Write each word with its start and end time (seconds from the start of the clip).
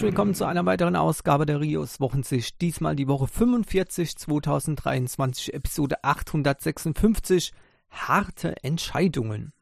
herzlich 0.00 0.12
willkommen 0.12 0.34
zu 0.34 0.46
einer 0.46 0.64
weiteren 0.64 0.96
Ausgabe 0.96 1.44
der 1.44 1.60
Rios 1.60 2.00
Wochensicht. 2.00 2.62
Diesmal 2.62 2.96
die 2.96 3.06
Woche 3.06 3.26
45 3.26 4.16
2023, 4.16 5.52
Episode 5.52 6.02
856. 6.02 7.52
Harte 7.90 8.64
Entscheidungen. 8.64 9.52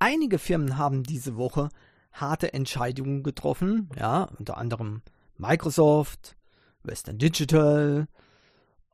Einige 0.00 0.40
Firmen 0.40 0.78
haben 0.78 1.04
diese 1.04 1.36
Woche 1.36 1.68
harte 2.10 2.54
Entscheidungen 2.54 3.22
getroffen, 3.22 3.88
ja, 3.96 4.24
unter 4.36 4.56
anderem 4.56 5.02
Microsoft, 5.38 6.36
Western 6.82 7.18
Digital 7.18 8.08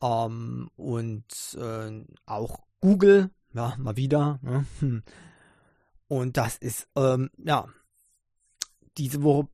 ähm, 0.02 0.68
und 0.76 1.56
äh, 1.58 2.04
auch 2.26 2.58
Google, 2.82 3.30
ja, 3.54 3.74
mal 3.78 3.96
wieder. 3.96 4.38
Ne? 4.42 4.66
Hm. 4.80 5.02
Und 6.08 6.36
das 6.36 6.58
ist, 6.58 6.88
ähm, 6.94 7.30
ja, 7.38 7.64
diese 8.98 9.22
Woche 9.22 9.48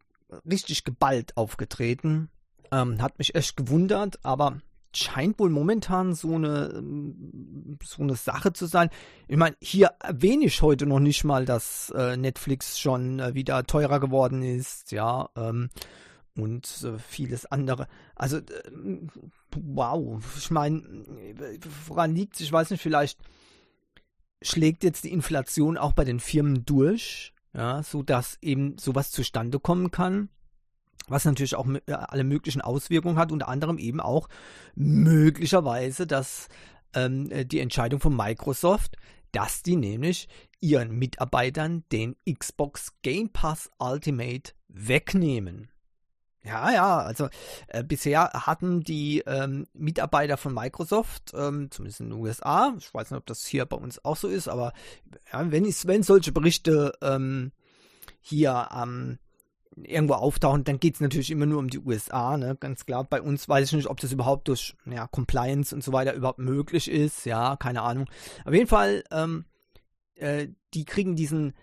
richtig 0.49 0.85
geballt 0.85 1.37
aufgetreten. 1.37 2.31
Ähm, 2.73 3.01
hat 3.01 3.19
mich 3.19 3.35
echt 3.35 3.57
gewundert, 3.57 4.19
aber 4.25 4.61
scheint 4.97 5.39
wohl 5.39 5.51
momentan 5.51 6.15
so 6.15 6.35
eine, 6.35 6.73
ähm, 6.77 7.79
so 7.83 8.03
eine 8.03 8.17
Sache 8.17 8.53
zu 8.53 8.67
sein. 8.67 8.91
Ich 9.29 9.37
meine, 9.37 9.57
hier 9.61 9.93
erwähne 10.01 10.47
ich 10.47 10.63
heute 10.63 10.87
noch 10.87 11.01
nicht 11.01 11.25
mal, 11.25 11.45
dass 11.45 11.91
äh, 11.91 12.17
Netflix 12.17 12.79
schon 12.79 13.21
äh, 13.21 13.35
wieder 13.35 13.65
teurer 13.65 14.01
geworden 14.01 14.43
ist, 14.43 14.93
ja, 14.93 15.29
ähm, 15.37 15.71
und 16.37 16.85
äh, 16.85 16.99
vieles 16.99 17.47
andere. 17.47 17.87
Also, 18.15 18.39
äh, 18.39 18.43
wow, 19.57 20.23
ich 20.37 20.51
meine, 20.51 20.83
woran 21.87 22.15
liegt 22.15 22.35
es? 22.37 22.41
Ich 22.41 22.53
weiß 22.53 22.71
nicht, 22.71 22.83
vielleicht 22.83 23.19
schlägt 24.43 24.85
jetzt 24.85 25.05
die 25.05 25.13
Inflation 25.13 25.79
auch 25.79 25.93
bei 25.93 26.05
den 26.05 26.21
Firmen 26.21 26.65
durch, 26.65 27.34
ja, 27.55 27.83
so 27.83 28.03
dass 28.03 28.39
eben 28.43 28.77
sowas 28.79 29.11
zustande 29.11 29.61
kommen 29.61 29.91
kann, 29.91 30.29
was 31.09 31.25
natürlich 31.25 31.55
auch 31.55 31.67
äh, 31.87 31.93
alle 31.93 32.25
möglichen 32.25 32.61
Auswirkungen 32.61 33.17
hat, 33.17 33.33
unter 33.33 33.49
anderem 33.49 33.79
eben 33.79 34.01
auch 34.01 34.29
möglicherweise, 34.75 36.07
dass 36.07 36.49
ähm, 36.95 37.31
äh, 37.31 37.45
die 37.45 37.61
Entscheidung 37.61 38.01
von 38.01 38.17
Microsoft, 38.17 38.97
dass 39.33 39.63
die 39.63 39.77
nämlich 39.77 40.29
ihren 40.61 40.93
Mitarbeitern 40.93 41.85
den 41.93 42.17
Xbox 42.29 42.93
Game 43.03 43.31
Pass 43.31 43.71
Ultimate 43.79 44.53
wegnehmen. 44.69 45.71
Ja, 46.45 46.71
ja, 46.71 46.99
also 46.99 47.29
äh, 47.69 47.83
bisher 47.83 48.31
hatten 48.35 48.83
die 48.83 49.23
ähm, 49.27 49.67
Mitarbeiter 49.73 50.37
von 50.37 50.53
Microsoft, 50.53 51.33
ähm, 51.35 51.71
zumindest 51.71 52.01
in 52.01 52.11
den 52.11 52.19
USA, 52.19 52.75
ich 52.79 52.93
weiß 52.93 53.11
nicht, 53.11 53.19
ob 53.19 53.25
das 53.25 53.47
hier 53.47 53.65
bei 53.65 53.79
uns 53.79 54.05
auch 54.05 54.17
so 54.17 54.29
ist, 54.29 54.49
aber 54.49 54.75
ja, 55.33 55.51
wenn, 55.51 55.65
ich, 55.65 55.87
wenn 55.87 56.03
solche 56.03 56.33
Berichte 56.33 56.93
ähm, 57.01 57.53
hier 58.21 58.69
ähm, 58.77 59.19
irgendwo 59.75 60.15
auftauchen, 60.15 60.65
dann 60.65 60.79
geht 60.79 60.97
es 60.97 61.01
natürlich 61.01 61.31
immer 61.31 61.47
nur 61.47 61.61
um 61.61 61.71
die 61.71 61.79
USA, 61.79 62.37
ne? 62.37 62.57
ganz 62.61 62.85
klar. 62.85 63.05
Bei 63.05 63.23
uns 63.23 63.49
weiß 63.49 63.69
ich 63.69 63.73
nicht, 63.73 63.89
ob 63.89 64.01
das 64.01 64.13
überhaupt 64.13 64.49
durch 64.49 64.77
ja, 64.85 65.07
Compliance 65.07 65.75
und 65.75 65.83
so 65.83 65.93
weiter 65.93 66.13
überhaupt 66.13 66.39
möglich 66.39 66.91
ist, 66.91 67.25
ja, 67.25 67.57
keine 67.57 67.81
Ahnung. 67.81 68.07
Auf 68.45 68.53
jeden 68.53 68.69
Fall, 68.69 69.03
ähm, 69.11 69.47
äh, 70.15 70.49
die 70.75 70.85
kriegen 70.85 71.17
diesen 71.17 71.55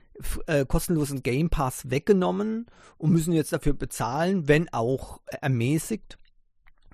äh, 0.47 0.65
kostenlosen 0.65 1.23
Game 1.23 1.49
Pass 1.49 1.89
weggenommen 1.89 2.67
und 2.97 3.11
müssen 3.11 3.33
jetzt 3.33 3.53
dafür 3.53 3.73
bezahlen, 3.73 4.47
wenn 4.47 4.71
auch 4.73 5.21
ermäßigt. 5.41 6.17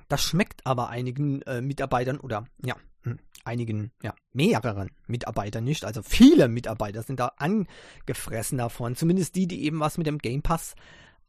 Das 0.07 0.21
schmeckt 0.21 0.65
aber 0.65 0.89
einigen 0.89 1.41
äh, 1.43 1.61
Mitarbeitern 1.61 2.19
oder 2.19 2.45
ja, 2.63 2.75
hm, 3.03 3.19
einigen, 3.43 3.91
ja, 4.01 4.13
mehreren 4.33 4.91
Mitarbeitern 5.07 5.63
nicht. 5.63 5.85
Also 5.85 6.01
viele 6.01 6.47
Mitarbeiter 6.47 7.03
sind 7.03 7.19
da 7.19 7.33
angefressen 7.37 8.57
davon. 8.57 8.95
Zumindest 8.95 9.35
die, 9.35 9.47
die 9.47 9.63
eben 9.63 9.79
was 9.79 9.97
mit 9.97 10.07
dem 10.07 10.19
Game 10.19 10.41
Pass 10.41 10.75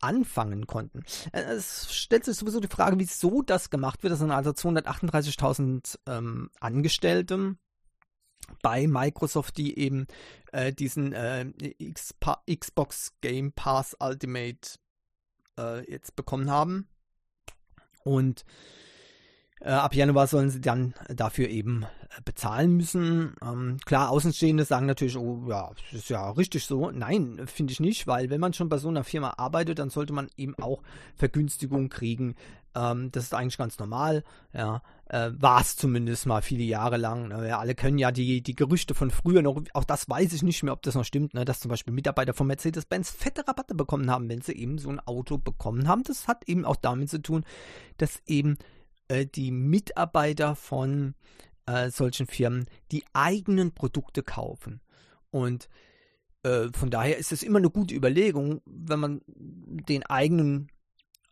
anfangen 0.01 0.67
konnten. 0.67 1.03
Äh, 1.33 1.43
es 1.43 1.93
stellt 1.93 2.25
sich 2.25 2.37
sowieso 2.37 2.61
die 2.61 2.69
Frage, 2.69 2.99
wieso 2.99 3.43
das 3.43 3.71
gemacht 3.71 4.03
wird. 4.03 4.13
Das 4.13 4.21
sind 4.21 4.31
also 4.31 4.51
238.000 4.51 5.99
ähm, 6.07 6.51
Angestellte 6.61 7.57
bei 8.63 8.87
Microsoft, 8.87 9.57
die 9.57 9.79
eben 9.79 10.07
äh, 10.53 10.73
diesen 10.73 11.13
äh, 11.13 11.47
Xbox 11.93 13.13
Game 13.21 13.53
Pass 13.53 13.97
Ultimate 14.01 14.79
äh, 15.59 15.91
jetzt 15.91 16.17
bekommen 16.17 16.51
haben. 16.51 16.89
Und 18.05 18.45
ab 19.65 19.95
Januar 19.95 20.27
sollen 20.27 20.51
sie 20.51 20.61
dann 20.61 20.95
dafür 21.09 21.49
eben 21.49 21.85
äh, 22.17 22.23
bezahlen 22.25 22.77
müssen. 22.77 23.35
Ähm, 23.43 23.79
klar, 23.85 24.11
Außenstehende 24.11 24.65
sagen 24.65 24.87
natürlich, 24.87 25.17
oh 25.17 25.45
ja, 25.49 25.71
das 25.91 26.01
ist 26.01 26.11
ja 26.11 26.31
richtig 26.31 26.65
so. 26.65 26.91
Nein, 26.91 27.41
finde 27.47 27.73
ich 27.73 27.81
nicht, 27.81 28.07
weil 28.07 28.31
wenn 28.31 28.41
man 28.41 28.53
schon 28.53 28.69
bei 28.69 28.79
so 28.79 28.89
einer 28.89 29.05
Firma 29.05 29.35
arbeitet, 29.37 29.79
dann 29.79 29.91
sollte 29.91 30.13
man 30.13 30.29
eben 30.37 30.55
auch 30.61 30.83
Vergünstigungen 31.17 31.89
kriegen. 31.89 32.35
Ähm, 32.75 33.11
das 33.13 33.25
ist 33.25 33.35
eigentlich 33.35 33.59
ganz 33.59 33.79
normal. 33.79 34.25
Ja, 34.53 34.83
äh, 35.07 35.31
war 35.39 35.61
es 35.61 35.77
zumindest 35.77 36.27
mal 36.27 36.43
viele 36.43 36.65
Jahre 36.65 36.97
lang. 36.97 37.29
Ne? 37.29 37.43
Wir 37.43 37.59
alle 37.59 37.75
können 37.75 37.99
ja 37.99 38.11
die, 38.13 38.43
die 38.43 38.55
Gerüchte 38.55 38.95
von 38.95 39.11
früher 39.11 39.43
noch, 39.43 39.63
auch 39.75 39.85
das 39.85 40.09
weiß 40.09 40.33
ich 40.33 40.43
nicht 40.43 40.63
mehr, 40.63 40.73
ob 40.73 40.83
das 40.83 40.95
noch 40.95 41.05
stimmt, 41.05 41.35
ne? 41.35 41.45
dass 41.45 41.61
zum 41.61 41.71
Beispiel 41.71 41.95
Mitarbeiter 41.95 42.35
von 42.35 42.47
Mercedes-Benz 42.47 43.11
fette 43.11 43.47
Rabatte 43.47 43.75
bekommen 43.75 44.11
haben, 44.11 44.29
wenn 44.29 44.43
sie 44.43 44.53
eben 44.53 44.79
so 44.79 44.91
ein 44.91 45.01
Auto 45.01 45.39
bekommen 45.39 45.89
haben. 45.89 46.05
Das 46.05 46.29
hat 46.29 46.49
eben 46.49 46.65
auch 46.65 46.77
damit 46.77 47.11
zu 47.11 47.21
tun, 47.21 47.45
dass 47.97 48.23
eben 48.27 48.57
äh, 49.09 49.27
die 49.27 49.51
Mitarbeiter 49.51 50.55
von 50.55 51.15
äh, 51.67 51.91
solchen 51.91 52.27
Firmen 52.27 52.67
die 52.93 53.05
eigenen 53.13 53.73
Produkte 53.73 54.23
kaufen. 54.23 54.81
Und 55.31 55.69
äh, 56.43 56.69
von 56.73 56.91
daher 56.91 57.19
ist 57.19 57.33
es 57.33 57.43
immer 57.43 57.59
eine 57.59 57.71
gute 57.71 57.95
Überlegung, 57.95 58.63
wenn 58.65 59.01
man 59.01 59.21
den 59.27 60.05
eigenen 60.05 60.71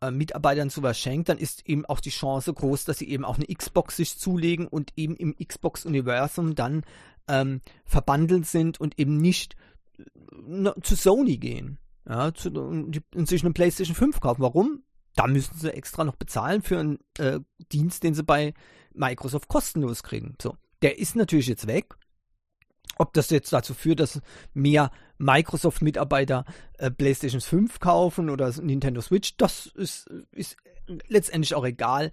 äh, 0.01 0.11
Mitarbeitern 0.11 0.69
sowas 0.69 0.99
schenkt, 0.99 1.29
dann 1.29 1.39
ist 1.39 1.67
eben 1.67 1.87
auch 1.87 2.01
die 2.01 2.11
Chance 2.11 2.53
groß, 2.53 2.85
dass 2.85 2.99
sie 2.99 3.09
eben 3.09 3.25
auch 3.25 3.37
eine 3.37 3.47
Xbox 3.47 3.97
sich 3.97 4.19
zulegen 4.19 4.67
und 4.67 4.93
eben 4.97 5.17
im 5.17 5.35
Xbox-Universum 5.37 6.55
dann 6.55 6.83
ähm, 7.29 7.61
verbandelt 7.85 8.47
sind 8.47 8.79
und 8.79 8.99
eben 8.99 9.17
nicht 9.17 9.57
äh, 9.99 10.81
zu 10.83 10.97
Sony 10.97 11.39
gehen. 11.39 11.79
Ja, 12.09 12.33
zu, 12.33 12.51
und, 12.51 13.03
und 13.15 13.29
sich 13.29 13.43
eine 13.43 13.53
PlayStation 13.53 13.97
5 13.97 14.21
kaufen. 14.21 14.43
Warum? 14.43 14.83
Da 15.17 15.27
müssen 15.27 15.59
sie 15.59 15.73
extra 15.73 16.05
noch 16.05 16.17
bezahlen 16.17 16.63
für 16.63 16.79
einen 16.79 16.99
äh, 17.19 17.41
Dienst, 17.73 18.05
den 18.05 18.15
sie 18.15 18.23
bei 18.23 18.55
Microsoft 18.95 19.49
kostenlos 19.49 20.03
kriegen. 20.03 20.37
So, 20.41 20.57
der 20.83 20.99
ist 20.99 21.17
natürlich 21.17 21.49
jetzt 21.49 21.67
weg. 21.67 21.95
Ob 22.99 23.13
das 23.13 23.31
jetzt 23.31 23.53
dazu 23.53 23.75
führt, 23.75 24.01
dass 24.01 24.21
mehr 24.55 24.91
Microsoft-Mitarbeiter 25.19 26.45
äh, 26.79 26.91
PlayStation 26.91 27.41
5 27.41 27.81
kaufen 27.81 28.31
oder 28.31 28.51
Nintendo 28.63 29.01
Switch, 29.01 29.37
das 29.37 29.67
ist, 29.67 30.09
ist 30.33 30.57
letztendlich 31.09 31.55
auch 31.55 31.65
egal. 31.65 32.13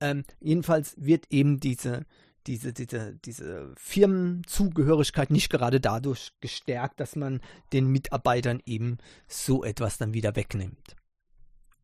Ähm, 0.00 0.24
jedenfalls 0.40 0.94
wird 0.98 1.26
eben 1.30 1.58
diese, 1.58 2.04
diese, 2.46 2.72
diese, 2.72 3.14
diese 3.24 3.72
Firmenzugehörigkeit 3.76 5.30
nicht 5.30 5.50
gerade 5.50 5.80
dadurch 5.80 6.32
gestärkt, 6.40 7.00
dass 7.00 7.16
man 7.16 7.40
den 7.72 7.86
Mitarbeitern 7.86 8.60
eben 8.66 8.98
so 9.28 9.64
etwas 9.64 9.98
dann 9.98 10.14
wieder 10.14 10.36
wegnimmt. 10.36 10.96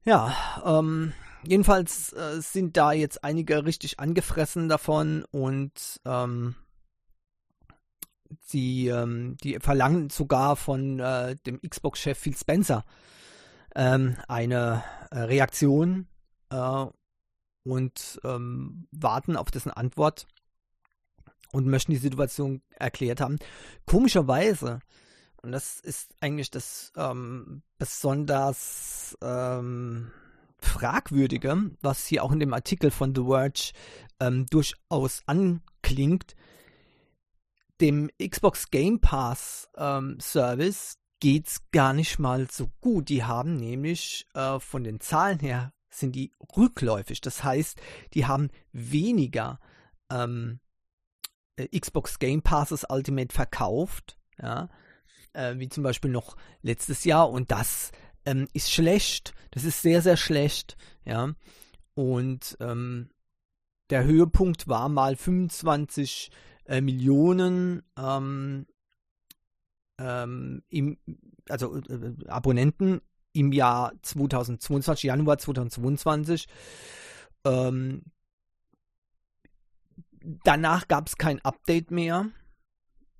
Ja, 0.06 0.36
ähm, 0.64 1.12
jedenfalls 1.44 2.12
äh, 2.12 2.40
sind 2.40 2.76
da 2.76 2.92
jetzt 2.92 3.24
einige 3.24 3.64
richtig 3.64 3.98
angefressen 3.98 4.68
davon 4.68 5.24
und 5.32 6.00
ähm, 6.04 6.54
die, 8.52 8.86
ähm, 8.86 9.36
die 9.42 9.58
verlangen 9.58 10.08
sogar 10.10 10.54
von 10.54 11.00
äh, 11.00 11.34
dem 11.44 11.60
Xbox-Chef 11.60 12.16
Phil 12.16 12.36
Spencer 12.36 12.84
ähm, 13.74 14.16
eine 14.28 14.84
äh, 15.10 15.18
Reaktion 15.18 16.06
äh, 16.50 16.86
und 17.64 18.20
ähm, 18.22 18.86
warten 18.92 19.36
auf 19.36 19.50
dessen 19.50 19.72
Antwort 19.72 20.28
und 21.50 21.66
möchten 21.66 21.90
die 21.90 21.98
Situation 21.98 22.62
erklärt 22.70 23.20
haben. 23.20 23.40
Komischerweise 23.86 24.78
und 25.46 25.52
das 25.52 25.78
ist 25.78 26.12
eigentlich 26.20 26.50
das 26.50 26.92
ähm, 26.96 27.62
besonders 27.78 29.16
ähm, 29.22 30.10
Fragwürdige, 30.58 31.70
was 31.80 32.04
hier 32.04 32.24
auch 32.24 32.32
in 32.32 32.40
dem 32.40 32.52
Artikel 32.52 32.90
von 32.90 33.14
The 33.14 33.22
Verge 33.22 33.72
ähm, 34.18 34.46
durchaus 34.46 35.22
anklingt. 35.26 36.34
Dem 37.80 38.10
Xbox 38.20 38.72
Game 38.72 39.00
Pass 39.00 39.68
ähm, 39.76 40.18
Service 40.18 40.98
geht 41.20 41.46
es 41.46 41.60
gar 41.70 41.92
nicht 41.92 42.18
mal 42.18 42.50
so 42.50 42.68
gut. 42.80 43.08
Die 43.08 43.22
haben 43.22 43.54
nämlich 43.54 44.26
äh, 44.34 44.58
von 44.58 44.82
den 44.82 44.98
Zahlen 44.98 45.38
her 45.38 45.72
sind 45.90 46.16
die 46.16 46.32
rückläufig. 46.56 47.20
Das 47.20 47.44
heißt, 47.44 47.80
die 48.14 48.26
haben 48.26 48.50
weniger 48.72 49.60
ähm, 50.10 50.58
äh, 51.54 51.68
Xbox 51.78 52.18
Game 52.18 52.42
Passes 52.42 52.84
Ultimate 52.90 53.32
verkauft, 53.32 54.18
ja, 54.42 54.68
äh, 55.36 55.58
wie 55.58 55.68
zum 55.68 55.82
Beispiel 55.82 56.10
noch 56.10 56.36
letztes 56.62 57.04
Jahr 57.04 57.30
und 57.30 57.50
das 57.50 57.92
ähm, 58.24 58.48
ist 58.52 58.72
schlecht. 58.72 59.34
Das 59.50 59.64
ist 59.64 59.82
sehr, 59.82 60.02
sehr 60.02 60.16
schlecht, 60.16 60.76
ja. 61.04 61.34
Und 61.94 62.56
ähm, 62.60 63.10
der 63.90 64.04
Höhepunkt 64.04 64.68
war 64.68 64.88
mal 64.88 65.16
25 65.16 66.30
äh, 66.66 66.80
Millionen 66.80 67.82
ähm, 67.96 68.66
ähm, 69.98 70.62
im, 70.68 70.98
also 71.48 71.76
äh, 71.76 72.14
Abonnenten 72.26 73.00
im 73.32 73.52
Jahr 73.52 73.92
2022, 74.02 75.04
Januar 75.04 75.38
2022. 75.38 76.48
Ähm, 77.44 78.02
danach 80.44 80.88
gab 80.88 81.06
es 81.06 81.16
kein 81.16 81.40
Update 81.44 81.90
mehr 81.90 82.26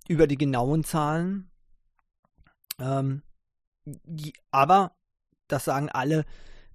über 0.08 0.26
die 0.26 0.36
genauen 0.36 0.84
Zahlen. 0.84 1.50
Ähm, 2.78 3.22
aber 4.50 4.96
das 5.48 5.64
sagen 5.64 5.88
alle 5.90 6.24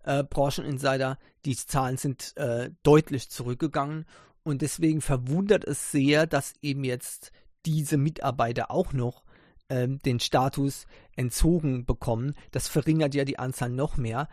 äh, 0.03 0.23
Brancheninsider, 0.23 1.17
die 1.45 1.55
Zahlen 1.55 1.97
sind 1.97 2.35
äh, 2.37 2.71
deutlich 2.83 3.29
zurückgegangen 3.29 4.05
und 4.43 4.61
deswegen 4.61 5.01
verwundert 5.01 5.65
es 5.65 5.91
sehr, 5.91 6.25
dass 6.25 6.53
eben 6.61 6.83
jetzt 6.83 7.31
diese 7.65 7.97
Mitarbeiter 7.97 8.71
auch 8.71 8.93
noch 8.93 9.23
ähm, 9.69 9.99
den 9.99 10.19
Status 10.19 10.85
entzogen 11.15 11.85
bekommen. 11.85 12.35
Das 12.51 12.67
verringert 12.67 13.13
ja 13.13 13.23
die 13.23 13.39
Anzahl 13.39 13.69
noch 13.69 13.97
mehr. 13.97 14.27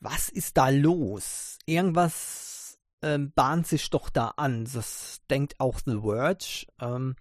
Was 0.00 0.28
ist 0.28 0.56
da 0.56 0.68
los? 0.68 1.58
Irgendwas 1.64 2.78
ähm, 3.02 3.32
bahnt 3.32 3.66
sich 3.66 3.88
doch 3.90 4.10
da 4.10 4.28
an. 4.36 4.64
Das 4.64 5.22
denkt 5.30 5.58
auch 5.58 5.80
The 5.84 6.00
Verge. 6.02 6.66
Ähm, 6.80 7.16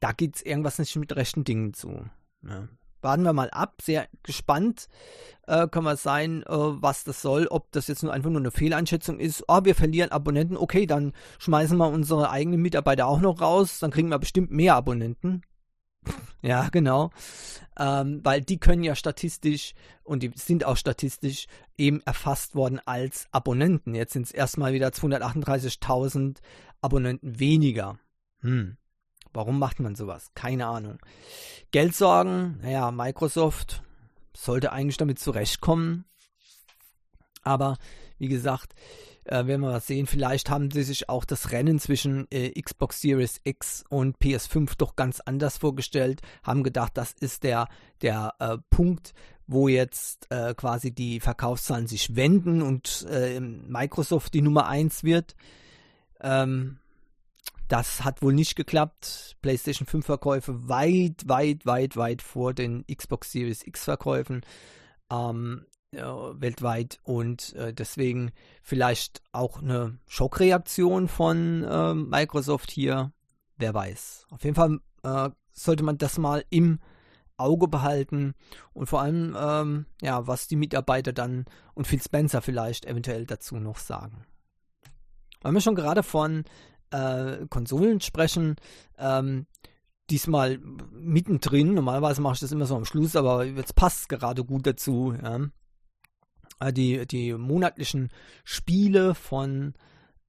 da 0.00 0.12
geht 0.12 0.36
es 0.36 0.42
irgendwas 0.42 0.78
nicht 0.78 0.94
mit 0.96 1.16
rechten 1.16 1.44
Dingen 1.44 1.72
zu. 1.72 2.04
Ja 2.48 2.68
warten 3.04 3.22
wir 3.22 3.32
mal 3.32 3.50
ab. 3.50 3.80
Sehr 3.80 4.08
gespannt 4.24 4.88
äh, 5.46 5.68
kann 5.68 5.84
man 5.84 5.96
sein, 5.96 6.42
äh, 6.42 6.46
was 6.48 7.04
das 7.04 7.22
soll. 7.22 7.46
Ob 7.46 7.70
das 7.70 7.86
jetzt 7.86 8.02
nur 8.02 8.12
einfach 8.12 8.30
nur 8.30 8.40
eine 8.40 8.50
Fehleinschätzung 8.50 9.20
ist. 9.20 9.44
Oh, 9.46 9.60
wir 9.62 9.76
verlieren 9.76 10.10
Abonnenten. 10.10 10.56
Okay, 10.56 10.86
dann 10.86 11.12
schmeißen 11.38 11.76
wir 11.76 11.88
unsere 11.88 12.30
eigenen 12.30 12.60
Mitarbeiter 12.60 13.06
auch 13.06 13.20
noch 13.20 13.40
raus. 13.40 13.78
Dann 13.78 13.92
kriegen 13.92 14.08
wir 14.08 14.18
bestimmt 14.18 14.50
mehr 14.50 14.74
Abonnenten. 14.74 15.42
ja, 16.42 16.68
genau. 16.70 17.10
Ähm, 17.78 18.20
weil 18.24 18.40
die 18.40 18.58
können 18.58 18.82
ja 18.82 18.96
statistisch 18.96 19.74
und 20.02 20.22
die 20.22 20.32
sind 20.34 20.64
auch 20.64 20.76
statistisch 20.76 21.46
eben 21.76 22.00
erfasst 22.04 22.54
worden 22.54 22.80
als 22.84 23.26
Abonnenten. 23.30 23.94
Jetzt 23.94 24.14
sind 24.14 24.26
es 24.26 24.32
erstmal 24.32 24.72
wieder 24.72 24.88
238.000 24.88 26.38
Abonnenten 26.80 27.38
weniger. 27.38 27.98
Hm. 28.40 28.76
Warum 29.34 29.58
macht 29.58 29.80
man 29.80 29.96
sowas? 29.96 30.30
Keine 30.34 30.66
Ahnung. 30.66 30.98
Geldsorgen, 31.72 32.60
naja, 32.62 32.90
Microsoft 32.92 33.82
sollte 34.34 34.72
eigentlich 34.72 34.96
damit 34.96 35.18
zurechtkommen. 35.18 36.04
Aber 37.42 37.76
wie 38.18 38.28
gesagt, 38.28 38.74
äh, 39.24 39.46
werden 39.46 39.62
wir 39.62 39.70
mal 39.70 39.80
sehen, 39.80 40.06
vielleicht 40.06 40.50
haben 40.50 40.70
sie 40.70 40.82
sich 40.82 41.08
auch 41.08 41.24
das 41.24 41.50
Rennen 41.50 41.78
zwischen 41.78 42.26
äh, 42.30 42.50
Xbox 42.60 43.00
Series 43.00 43.40
X 43.42 43.84
und 43.88 44.18
PS5 44.18 44.76
doch 44.78 44.96
ganz 44.96 45.20
anders 45.20 45.58
vorgestellt, 45.58 46.20
haben 46.42 46.62
gedacht, 46.62 46.92
das 46.94 47.12
ist 47.12 47.42
der, 47.42 47.68
der 48.02 48.34
äh, 48.38 48.58
Punkt, 48.70 49.14
wo 49.46 49.68
jetzt 49.68 50.30
äh, 50.30 50.54
quasi 50.54 50.94
die 50.94 51.20
Verkaufszahlen 51.20 51.86
sich 51.86 52.16
wenden 52.16 52.62
und 52.62 53.06
äh, 53.10 53.40
Microsoft 53.40 54.32
die 54.32 54.42
Nummer 54.42 54.68
1 54.68 55.04
wird. 55.04 55.34
Ähm, 56.20 56.78
das 57.68 58.04
hat 58.04 58.22
wohl 58.22 58.34
nicht 58.34 58.56
geklappt. 58.56 59.36
PlayStation 59.42 59.86
5 59.86 60.04
Verkäufe 60.04 60.68
weit, 60.68 61.26
weit, 61.26 61.66
weit, 61.66 61.96
weit 61.96 62.22
vor 62.22 62.54
den 62.54 62.84
Xbox 62.86 63.32
Series 63.32 63.66
X 63.66 63.84
Verkäufen 63.84 64.42
ähm, 65.10 65.66
äh, 65.92 66.02
weltweit 66.02 66.98
und 67.02 67.54
äh, 67.54 67.72
deswegen 67.72 68.32
vielleicht 68.62 69.22
auch 69.32 69.62
eine 69.62 69.98
Schockreaktion 70.06 71.08
von 71.08 71.64
äh, 71.64 71.94
Microsoft 71.94 72.70
hier. 72.70 73.12
Wer 73.56 73.72
weiß. 73.72 74.26
Auf 74.30 74.42
jeden 74.42 74.56
Fall 74.56 74.80
äh, 75.04 75.30
sollte 75.52 75.84
man 75.84 75.98
das 75.98 76.18
mal 76.18 76.44
im 76.50 76.80
Auge 77.36 77.68
behalten 77.68 78.34
und 78.72 78.86
vor 78.86 79.00
allem, 79.00 79.36
ähm, 79.38 79.86
ja, 80.00 80.26
was 80.26 80.48
die 80.48 80.56
Mitarbeiter 80.56 81.12
dann 81.12 81.46
und 81.74 81.86
Phil 81.86 82.02
Spencer 82.02 82.42
vielleicht 82.42 82.84
eventuell 82.84 83.26
dazu 83.26 83.56
noch 83.56 83.78
sagen. 83.78 84.24
Weil 85.42 85.52
wir 85.52 85.60
schon 85.60 85.74
gerade 85.74 86.02
von 86.02 86.44
äh, 86.94 87.46
Konsolen 87.48 88.00
sprechen. 88.00 88.56
Ähm, 88.98 89.46
diesmal 90.10 90.58
mittendrin. 90.92 91.74
Normalerweise 91.74 92.20
mache 92.20 92.34
ich 92.34 92.40
das 92.40 92.52
immer 92.52 92.66
so 92.66 92.76
am 92.76 92.84
Schluss, 92.84 93.16
aber 93.16 93.44
jetzt 93.44 93.74
passt 93.74 94.02
es 94.02 94.08
gerade 94.08 94.44
gut 94.44 94.66
dazu. 94.66 95.14
Ja. 95.20 95.40
Äh, 96.60 96.72
die, 96.72 97.06
die 97.06 97.34
monatlichen 97.34 98.10
Spiele 98.44 99.14
von 99.14 99.74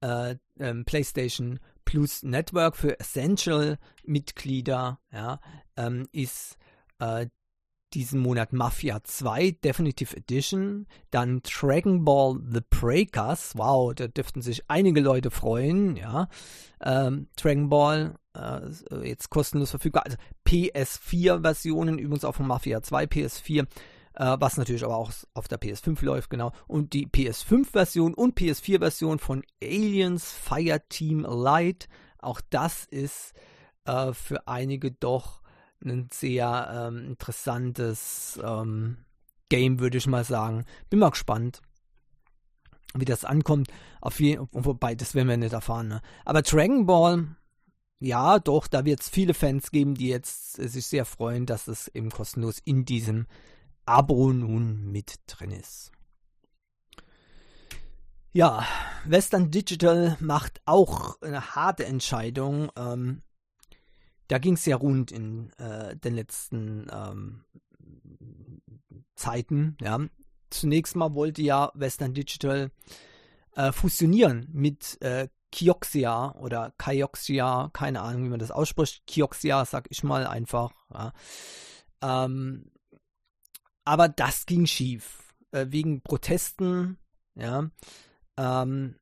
äh, 0.00 0.36
ähm, 0.58 0.84
PlayStation 0.84 1.60
Plus 1.84 2.24
Network 2.24 2.76
für 2.76 2.98
Essential-Mitglieder 2.98 4.98
ja, 5.12 5.40
ähm, 5.76 6.08
ist 6.10 6.56
äh, 6.98 7.28
diesen 7.94 8.20
Monat 8.20 8.52
Mafia 8.52 9.02
2 9.02 9.52
Definitive 9.62 10.16
Edition, 10.16 10.86
dann 11.10 11.40
Dragon 11.42 12.04
Ball 12.04 12.38
The 12.50 12.60
Breakers, 12.68 13.52
wow, 13.56 13.94
da 13.94 14.08
dürften 14.08 14.42
sich 14.42 14.68
einige 14.68 15.00
Leute 15.00 15.30
freuen, 15.30 15.96
ja. 15.96 16.28
Ähm, 16.80 17.28
Dragon 17.36 17.68
Ball 17.68 18.16
äh, 18.34 19.08
jetzt 19.08 19.30
kostenlos 19.30 19.70
verfügbar, 19.70 20.04
also 20.04 20.16
PS4-Versionen, 20.46 21.98
übrigens 21.98 22.24
auch 22.24 22.34
von 22.34 22.46
Mafia 22.46 22.82
2 22.82 23.04
PS4, 23.04 23.66
äh, 24.14 24.36
was 24.38 24.56
natürlich 24.56 24.84
aber 24.84 24.96
auch 24.96 25.12
auf 25.34 25.48
der 25.48 25.60
PS5 25.60 26.04
läuft, 26.04 26.30
genau. 26.30 26.52
Und 26.66 26.92
die 26.92 27.06
PS5-Version 27.06 28.14
und 28.14 28.38
PS4-Version 28.38 29.18
von 29.18 29.42
Aliens 29.62 30.32
Fireteam 30.32 31.20
Light, 31.20 31.88
auch 32.18 32.40
das 32.50 32.84
ist 32.86 33.34
äh, 33.84 34.12
für 34.12 34.48
einige 34.48 34.90
doch 34.90 35.42
ein 35.84 36.08
sehr 36.12 36.88
ähm, 36.88 37.06
interessantes 37.06 38.40
ähm, 38.42 38.98
Game, 39.48 39.80
würde 39.80 39.98
ich 39.98 40.06
mal 40.06 40.24
sagen. 40.24 40.64
Bin 40.90 40.98
mal 40.98 41.10
gespannt, 41.10 41.62
wie 42.94 43.04
das 43.04 43.24
ankommt. 43.24 43.68
Auf 44.00 44.20
jeden 44.20 44.48
wobei, 44.52 44.94
das 44.94 45.14
werden 45.14 45.28
wir 45.28 45.36
nicht 45.36 45.52
erfahren. 45.52 45.88
Ne? 45.88 46.02
Aber 46.24 46.42
Dragon 46.42 46.86
Ball, 46.86 47.26
ja, 48.00 48.38
doch, 48.38 48.66
da 48.66 48.84
wird 48.84 49.00
es 49.00 49.08
viele 49.08 49.34
Fans 49.34 49.70
geben, 49.70 49.94
die 49.94 50.08
jetzt 50.08 50.58
äh, 50.58 50.68
sich 50.68 50.86
sehr 50.86 51.04
freuen, 51.04 51.46
dass 51.46 51.68
es 51.68 51.88
eben 51.88 52.10
kostenlos 52.10 52.58
in 52.64 52.84
diesem 52.84 53.26
Abo 53.84 54.32
nun 54.32 54.90
mit 54.90 55.20
drin 55.26 55.52
ist. 55.52 55.92
Ja, 58.32 58.66
Western 59.06 59.50
Digital 59.50 60.18
macht 60.20 60.60
auch 60.66 61.22
eine 61.22 61.54
harte 61.54 61.86
Entscheidung. 61.86 62.70
Ähm, 62.76 63.22
da 64.28 64.38
ging 64.38 64.54
es 64.54 64.66
ja 64.66 64.76
rund 64.76 65.12
in 65.12 65.50
äh, 65.58 65.96
den 65.96 66.14
letzten 66.14 66.86
ähm, 66.92 67.44
Zeiten. 69.14 69.76
Ja. 69.80 70.00
Zunächst 70.50 70.96
mal 70.96 71.14
wollte 71.14 71.42
ja 71.42 71.70
Western 71.74 72.14
Digital 72.14 72.70
äh, 73.54 73.72
fusionieren 73.72 74.48
mit 74.52 75.00
äh, 75.00 75.28
Kioxia 75.50 76.32
oder 76.36 76.74
Kioxia, 76.78 77.70
keine 77.72 78.02
Ahnung, 78.02 78.24
wie 78.24 78.28
man 78.28 78.38
das 78.38 78.50
ausspricht. 78.50 79.06
Kioxia, 79.06 79.64
sag 79.64 79.86
ich 79.90 80.02
mal 80.02 80.26
einfach. 80.26 80.72
Ja. 80.92 81.12
Ähm, 82.02 82.70
aber 83.84 84.08
das 84.08 84.46
ging 84.46 84.66
schief. 84.66 85.34
Äh, 85.52 85.66
wegen 85.70 86.02
Protesten, 86.02 86.98
ja. 87.34 87.70
Ähm, 88.36 88.96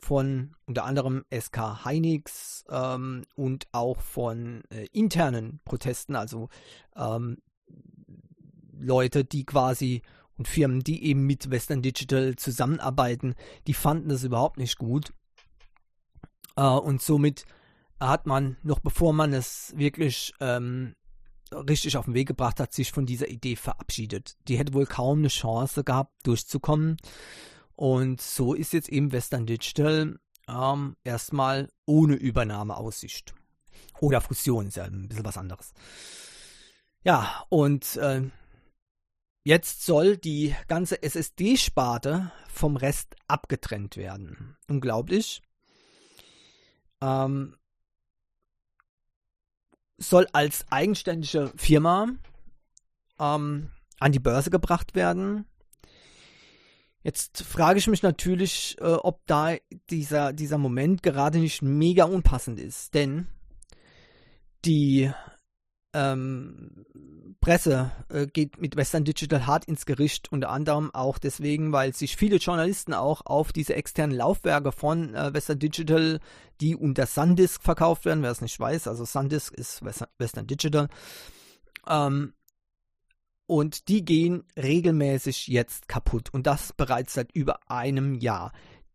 von 0.00 0.54
unter 0.66 0.84
anderem 0.84 1.24
SK 1.30 1.84
Heinix 1.84 2.64
ähm, 2.70 3.24
und 3.36 3.68
auch 3.72 4.00
von 4.00 4.62
äh, 4.70 4.86
internen 4.92 5.60
Protesten, 5.64 6.16
also 6.16 6.48
ähm, 6.96 7.38
Leute, 8.78 9.24
die 9.24 9.44
quasi 9.44 10.02
und 10.36 10.48
Firmen, 10.48 10.80
die 10.80 11.04
eben 11.04 11.26
mit 11.26 11.50
Western 11.50 11.82
Digital 11.82 12.34
zusammenarbeiten, 12.36 13.34
die 13.66 13.74
fanden 13.74 14.08
das 14.08 14.24
überhaupt 14.24 14.56
nicht 14.56 14.78
gut. 14.78 15.12
Äh, 16.56 16.62
und 16.62 17.02
somit 17.02 17.44
hat 18.00 18.26
man, 18.26 18.56
noch 18.62 18.80
bevor 18.80 19.12
man 19.12 19.34
es 19.34 19.74
wirklich 19.76 20.32
ähm, 20.40 20.94
richtig 21.52 21.96
auf 21.96 22.06
den 22.06 22.14
Weg 22.14 22.28
gebracht 22.28 22.58
hat, 22.58 22.72
sich 22.72 22.92
von 22.92 23.06
dieser 23.06 23.28
Idee 23.28 23.56
verabschiedet. 23.56 24.36
Die 24.48 24.58
hätte 24.58 24.72
wohl 24.72 24.86
kaum 24.86 25.18
eine 25.18 25.28
Chance 25.28 25.84
gehabt, 25.84 26.14
durchzukommen. 26.22 26.96
Und 27.80 28.20
so 28.20 28.52
ist 28.52 28.74
jetzt 28.74 28.90
eben 28.90 29.10
Western 29.10 29.46
Digital 29.46 30.18
ähm, 30.46 30.96
erstmal 31.02 31.70
ohne 31.86 32.14
Übernahmeaussicht. 32.14 33.32
Oder 34.00 34.20
Fusion 34.20 34.66
ist 34.66 34.76
ja 34.76 34.84
ein 34.84 35.08
bisschen 35.08 35.24
was 35.24 35.38
anderes. 35.38 35.72
Ja, 37.04 37.42
und 37.48 37.96
äh, 37.96 38.24
jetzt 39.44 39.86
soll 39.86 40.18
die 40.18 40.54
ganze 40.68 41.02
SSD-Sparte 41.02 42.30
vom 42.52 42.76
Rest 42.76 43.16
abgetrennt 43.28 43.96
werden. 43.96 44.58
Unglaublich. 44.68 45.40
Ähm, 47.00 47.56
soll 49.96 50.26
als 50.34 50.70
eigenständige 50.70 51.50
Firma 51.56 52.10
ähm, 53.18 53.70
an 53.98 54.12
die 54.12 54.20
Börse 54.20 54.50
gebracht 54.50 54.94
werden. 54.94 55.46
Jetzt 57.02 57.42
frage 57.42 57.78
ich 57.78 57.86
mich 57.86 58.02
natürlich, 58.02 58.76
äh, 58.80 58.84
ob 58.84 59.26
da 59.26 59.54
dieser, 59.88 60.32
dieser 60.32 60.58
Moment 60.58 61.02
gerade 61.02 61.38
nicht 61.38 61.62
mega 61.62 62.04
unpassend 62.04 62.60
ist, 62.60 62.94
denn 62.94 63.26
die 64.66 65.10
ähm, 65.94 66.84
Presse 67.40 67.90
äh, 68.10 68.26
geht 68.26 68.60
mit 68.60 68.76
Western 68.76 69.04
Digital 69.04 69.46
hart 69.46 69.64
ins 69.64 69.86
Gericht, 69.86 70.30
unter 70.30 70.50
anderem 70.50 70.94
auch 70.94 71.18
deswegen, 71.18 71.72
weil 71.72 71.94
sich 71.94 72.16
viele 72.16 72.36
Journalisten 72.36 72.92
auch 72.92 73.22
auf 73.24 73.52
diese 73.52 73.74
externen 73.74 74.16
Laufwerke 74.16 74.72
von 74.72 75.14
äh, 75.14 75.32
Western 75.32 75.58
Digital, 75.58 76.20
die 76.60 76.76
unter 76.76 77.06
Sandisk 77.06 77.62
verkauft 77.62 78.04
werden, 78.04 78.22
wer 78.22 78.30
es 78.30 78.42
nicht 78.42 78.60
weiß, 78.60 78.88
also 78.88 79.04
Sandisk 79.06 79.54
ist 79.54 79.82
Western 79.82 80.46
Digital, 80.46 80.88
ähm, 81.88 82.34
und 83.50 83.88
die 83.88 84.04
gehen 84.04 84.44
regelmäßig 84.56 85.48
jetzt 85.48 85.88
kaputt 85.88 86.32
und 86.32 86.46
das 86.46 86.72
bereits 86.72 87.14
seit 87.14 87.32
über 87.32 87.58
einem 87.68 88.14
Jahr. 88.14 88.52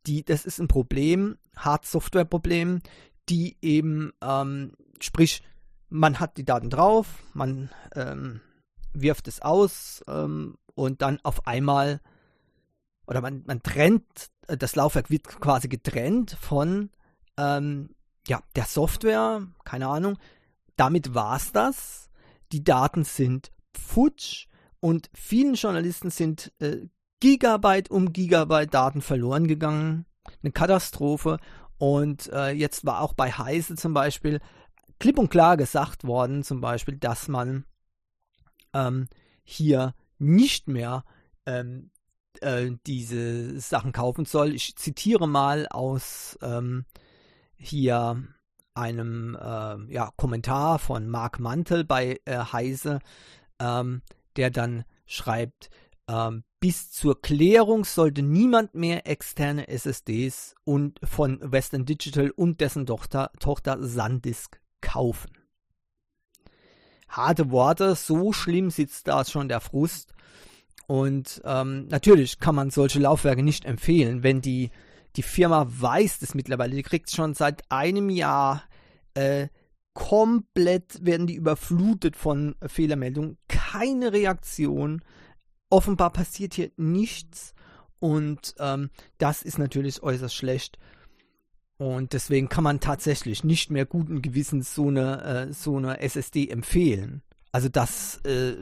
Die, 0.07 0.23
das 0.23 0.45
ist 0.45 0.59
ein 0.59 0.69
Problem, 0.69 1.37
Hard-Software-Problem, 1.57 2.79
die 3.27 3.57
eben, 3.61 4.13
ähm, 4.23 4.71
sprich, 5.01 5.43
man 5.89 6.21
hat 6.21 6.37
die 6.37 6.45
Daten 6.45 6.69
drauf, 6.69 7.21
man 7.33 7.69
ähm, 7.95 8.39
wirft 8.93 9.27
es 9.27 9.41
aus 9.41 10.05
ähm, 10.07 10.55
und 10.73 11.01
dann 11.01 11.19
auf 11.23 11.47
einmal, 11.47 11.99
oder 13.07 13.19
man, 13.19 13.43
man 13.45 13.61
trennt, 13.61 14.31
äh, 14.47 14.55
das 14.55 14.77
Laufwerk 14.77 15.09
wird 15.09 15.25
quasi 15.25 15.67
getrennt 15.67 16.37
von 16.39 16.91
ähm, 17.35 17.89
ja, 18.25 18.41
der 18.55 18.63
Software, 18.63 19.45
keine 19.65 19.89
Ahnung. 19.89 20.17
Damit 20.77 21.13
war 21.13 21.35
es 21.35 21.51
das. 21.51 22.09
Die 22.53 22.63
Daten 22.63 23.03
sind 23.03 23.51
futsch 23.77 24.47
und 24.79 25.09
vielen 25.13 25.55
Journalisten 25.55 26.09
sind 26.09 26.51
äh, 26.59 26.87
Gigabyte 27.19 27.89
um 27.89 28.13
Gigabyte 28.13 28.73
Daten 28.73 29.01
verloren 29.01 29.47
gegangen. 29.47 30.05
Eine 30.41 30.51
Katastrophe. 30.51 31.39
Und 31.77 32.31
äh, 32.31 32.51
jetzt 32.51 32.85
war 32.85 33.01
auch 33.01 33.13
bei 33.13 33.31
Heise 33.31 33.75
zum 33.75 33.93
Beispiel 33.93 34.39
klipp 34.99 35.17
und 35.17 35.29
klar 35.29 35.57
gesagt 35.57 36.05
worden, 36.05 36.43
zum 36.43 36.61
Beispiel, 36.61 36.97
dass 36.97 37.27
man 37.27 37.65
ähm, 38.73 39.07
hier 39.43 39.93
nicht 40.17 40.67
mehr 40.67 41.03
ähm, 41.45 41.91
äh, 42.41 42.71
diese 42.85 43.59
Sachen 43.59 43.91
kaufen 43.91 44.25
soll. 44.25 44.53
Ich 44.53 44.75
zitiere 44.75 45.27
mal 45.27 45.67
aus 45.67 46.37
ähm, 46.41 46.85
hier 47.57 48.23
einem 48.73 49.35
äh, 49.35 49.93
ja, 49.93 50.11
Kommentar 50.17 50.79
von 50.79 51.07
Mark 51.07 51.39
Mantel 51.39 51.83
bei 51.85 52.19
äh, 52.25 52.37
Heise, 52.37 52.99
ähm, 53.59 54.01
der 54.35 54.51
dann 54.51 54.85
schreibt, 55.05 55.69
ähm, 56.07 56.43
bis 56.59 56.91
zur 56.91 57.21
Klärung 57.21 57.85
sollte 57.85 58.21
niemand 58.21 58.73
mehr 58.75 59.07
externe 59.07 59.67
SSDs 59.67 60.55
und 60.63 60.99
von 61.03 61.39
Western 61.41 61.85
Digital 61.85 62.31
und 62.31 62.61
dessen 62.61 62.85
Tochter, 62.85 63.31
Tochter 63.39 63.83
Sandisk 63.83 64.59
kaufen. 64.81 65.31
Harte 67.07 67.51
Worte, 67.51 67.95
so 67.95 68.33
schlimm 68.33 68.71
sitzt 68.71 69.07
da 69.07 69.23
schon 69.25 69.47
der 69.47 69.61
Frust. 69.61 70.13
Und 70.87 71.41
ähm, 71.45 71.87
natürlich 71.87 72.39
kann 72.39 72.55
man 72.55 72.69
solche 72.69 72.99
Laufwerke 72.99 73.41
nicht 73.41 73.65
empfehlen, 73.65 74.23
wenn 74.23 74.41
die, 74.41 74.69
die 75.15 75.23
Firma 75.23 75.65
weiß 75.69 76.19
das 76.19 76.35
mittlerweile. 76.35 76.75
Die 76.75 76.83
kriegt 76.83 77.09
schon 77.09 77.33
seit 77.33 77.63
einem 77.71 78.09
Jahr 78.09 78.63
äh, 79.13 79.47
komplett, 79.95 81.03
werden 81.03 81.25
die 81.25 81.35
überflutet 81.35 82.15
von 82.15 82.55
Fehlermeldungen. 82.61 83.37
Keine 83.47 84.13
Reaktion. 84.13 85.01
Offenbar 85.69 86.11
passiert 86.11 86.53
hier 86.53 86.69
nichts. 86.77 87.55
Und 87.99 88.53
ähm, 88.59 88.91
das 89.17 89.41
ist 89.41 89.57
natürlich 89.57 90.03
äußerst 90.03 90.35
schlecht. 90.35 90.77
Und 91.77 92.13
deswegen 92.13 92.49
kann 92.49 92.63
man 92.63 92.79
tatsächlich 92.79 93.43
nicht 93.43 93.71
mehr 93.71 93.85
guten 93.85 94.21
Gewissens 94.21 94.75
so 94.75 94.89
eine, 94.89 95.23
äh, 95.23 95.53
so 95.53 95.77
eine 95.77 95.99
SSD 95.99 96.49
empfehlen. 96.49 97.23
Also 97.51 97.69
dass, 97.69 98.17
äh, 98.25 98.55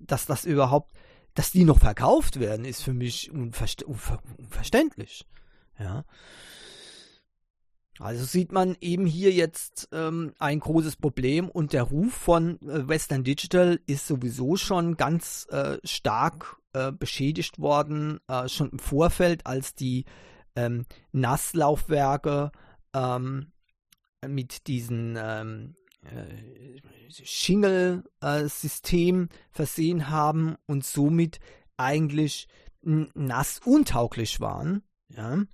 dass 0.00 0.26
das 0.26 0.44
überhaupt, 0.46 0.96
dass 1.34 1.52
die 1.52 1.64
noch 1.64 1.78
verkauft 1.80 2.40
werden, 2.40 2.64
ist 2.64 2.82
für 2.82 2.94
mich 2.94 3.30
unverst 3.30 3.82
unver 3.82 4.22
unverständlich. 4.38 5.26
Ja. 5.78 6.04
Also 7.98 8.24
sieht 8.24 8.52
man 8.52 8.76
eben 8.80 9.04
hier 9.06 9.32
jetzt 9.32 9.88
ähm, 9.92 10.32
ein 10.38 10.60
großes 10.60 10.96
Problem 10.96 11.50
und 11.50 11.72
der 11.72 11.82
Ruf 11.82 12.14
von 12.14 12.60
äh, 12.62 12.88
Western 12.88 13.22
Digital 13.22 13.80
ist 13.86 14.06
sowieso 14.06 14.56
schon 14.56 14.96
ganz 14.96 15.46
äh, 15.50 15.76
stark 15.84 16.56
äh, 16.72 16.90
beschädigt 16.90 17.58
worden, 17.58 18.18
äh, 18.28 18.48
schon 18.48 18.70
im 18.70 18.78
Vorfeld, 18.78 19.46
als 19.46 19.74
die 19.74 20.06
ähm, 20.56 20.86
Nasslaufwerke 21.12 22.50
ähm, 22.94 23.52
mit 24.26 24.68
diesem 24.68 25.16
ähm, 25.18 25.76
äh, 26.02 26.80
Shingle-System 27.10 29.28
versehen 29.50 30.08
haben 30.08 30.56
und 30.66 30.82
somit 30.84 31.40
eigentlich 31.76 32.48
nassuntauglich 32.80 34.40
waren. 34.40 34.82
Ja. 35.08 35.44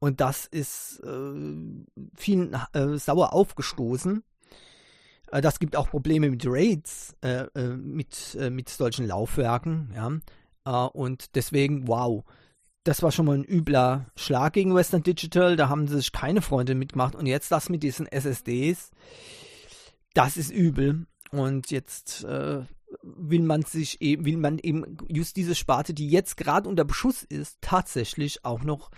Äh, 0.00 0.04
und 0.04 0.20
das 0.20 0.46
ist 0.46 1.00
äh, 1.00 1.32
vielen 2.14 2.56
äh, 2.72 2.98
sauer 2.98 3.32
aufgestoßen. 3.32 4.22
Äh, 5.32 5.40
das 5.40 5.58
gibt 5.58 5.76
auch 5.76 5.90
Probleme 5.90 6.30
mit 6.30 6.44
Raids, 6.46 7.14
äh, 7.22 7.46
äh, 7.54 7.76
mit, 7.76 8.36
mit 8.50 8.68
solchen 8.68 9.06
Laufwerken. 9.06 9.92
Ja. 9.94 10.86
und 10.86 11.34
deswegen, 11.36 11.88
wow, 11.88 12.24
das 12.84 13.02
war 13.02 13.10
schon 13.10 13.26
mal 13.26 13.38
ein 13.38 13.44
übler 13.44 14.06
Schlag 14.16 14.52
gegen 14.52 14.74
Western 14.74 15.02
Digital. 15.02 15.56
Da 15.56 15.68
haben 15.68 15.88
sie 15.88 15.96
sich 15.96 16.12
keine 16.12 16.42
Freunde 16.42 16.74
mitgemacht. 16.74 17.14
Und 17.14 17.26
jetzt 17.26 17.50
das 17.50 17.68
mit 17.68 17.82
diesen 17.82 18.06
SSDs, 18.06 18.90
das 20.14 20.36
ist 20.36 20.50
übel. 20.52 21.06
Und 21.32 21.70
jetzt 21.72 22.24
äh, 22.24 22.62
will 23.02 23.42
man 23.42 23.62
sich 23.62 24.00
eben, 24.00 24.24
will 24.24 24.36
man 24.36 24.58
eben 24.58 24.96
just 25.08 25.36
diese 25.36 25.56
Sparte, 25.56 25.94
die 25.94 26.08
jetzt 26.08 26.36
gerade 26.36 26.68
unter 26.68 26.84
Beschuss 26.84 27.24
ist, 27.24 27.58
tatsächlich 27.60 28.44
auch 28.44 28.62
noch 28.62 28.90
äh, 28.90 28.94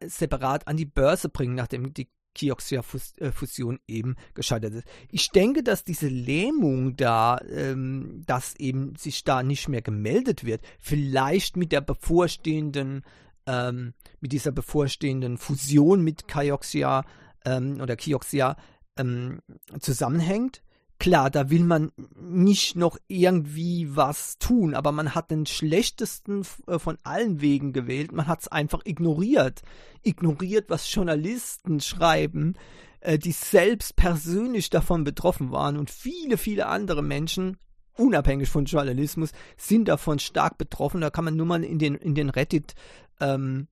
separat 0.00 0.66
an 0.66 0.76
die 0.76 0.84
Börse 0.84 1.28
bringen, 1.28 1.54
nachdem 1.54 1.94
die 1.94 2.08
Kioxia-Fusion 2.34 3.78
eben 3.86 4.16
gescheitert 4.34 4.74
ist. 4.74 4.88
Ich 5.10 5.30
denke, 5.30 5.62
dass 5.62 5.84
diese 5.84 6.08
Lähmung 6.08 6.96
da, 6.96 7.38
ähm, 7.48 8.22
dass 8.26 8.56
eben 8.56 8.96
sich 8.96 9.24
da 9.24 9.42
nicht 9.42 9.68
mehr 9.68 9.82
gemeldet 9.82 10.44
wird, 10.44 10.62
vielleicht 10.78 11.56
mit 11.56 11.72
der 11.72 11.80
bevorstehenden, 11.80 13.04
ähm, 13.46 13.94
mit 14.20 14.32
dieser 14.32 14.52
bevorstehenden 14.52 15.38
Fusion 15.38 16.02
mit 16.02 16.28
Kioxia 16.28 17.04
ähm, 17.44 17.80
oder 17.80 17.96
Kioxia 17.96 18.56
ähm, 18.96 19.40
zusammenhängt. 19.80 20.62
Klar, 21.04 21.28
da 21.28 21.50
will 21.50 21.64
man 21.64 21.92
nicht 22.18 22.76
noch 22.76 22.96
irgendwie 23.08 23.94
was 23.94 24.38
tun, 24.38 24.74
aber 24.74 24.90
man 24.90 25.14
hat 25.14 25.30
den 25.30 25.44
schlechtesten 25.44 26.46
äh, 26.66 26.78
von 26.78 26.96
allen 27.02 27.42
Wegen 27.42 27.74
gewählt. 27.74 28.10
Man 28.12 28.26
hat 28.26 28.40
es 28.40 28.48
einfach 28.48 28.80
ignoriert. 28.86 29.60
Ignoriert, 30.00 30.70
was 30.70 30.90
Journalisten 30.90 31.80
schreiben, 31.80 32.54
äh, 33.00 33.18
die 33.18 33.32
selbst 33.32 33.96
persönlich 33.96 34.70
davon 34.70 35.04
betroffen 35.04 35.52
waren 35.52 35.76
und 35.76 35.90
viele, 35.90 36.38
viele 36.38 36.68
andere 36.68 37.02
Menschen, 37.02 37.58
unabhängig 37.98 38.48
von 38.48 38.64
Journalismus, 38.64 39.32
sind 39.58 39.88
davon 39.88 40.18
stark 40.18 40.56
betroffen. 40.56 41.02
Da 41.02 41.10
kann 41.10 41.26
man 41.26 41.36
nur 41.36 41.44
mal 41.44 41.64
in 41.64 41.78
den, 41.78 41.96
in 41.96 42.14
den 42.14 42.30
Reddit 42.30 42.74
ähm, 43.20 43.68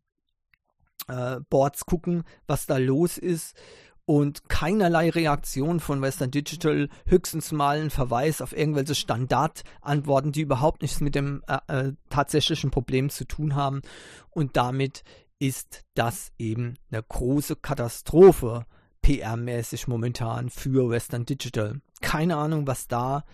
äh, 1.09 1.41
Boards 1.49 1.87
gucken, 1.87 2.25
was 2.47 2.67
da 2.67 2.77
los 2.77 3.17
ist 3.17 3.57
und 4.05 4.49
keinerlei 4.49 5.11
Reaktion 5.11 5.81
von 5.81 6.03
Western 6.03 6.31
Digital, 6.31 6.89
höchstens 7.07 7.53
mal 7.53 7.81
ein 7.81 7.91
Verweis 7.91 8.41
auf 8.41 8.57
irgendwelche 8.57 8.95
Standardantworten, 8.95 10.33
die 10.33 10.41
überhaupt 10.41 10.83
nichts 10.83 11.01
mit 11.01 11.15
dem 11.15 11.43
äh, 11.47 11.59
äh, 11.69 11.93
tatsächlichen 12.11 12.71
Problem 12.71 13.11
zu 13.11 13.25
tun 13.25 13.55
haben. 13.55 13.83
Und 14.31 14.57
damit 14.57 15.05
ist 15.39 15.85
das 15.95 16.33
eben 16.39 16.75
eine 16.91 17.03
große 17.03 17.57
Katastrophe 17.57 18.67
PR-mäßig 19.03 19.89
momentan 19.89 20.51
für 20.51 20.89
Western 20.91 21.27
Digital. 21.27 21.81
Keine 22.01 22.37
Ahnung, 22.37 22.67
was 22.67 22.89
da 22.89 23.25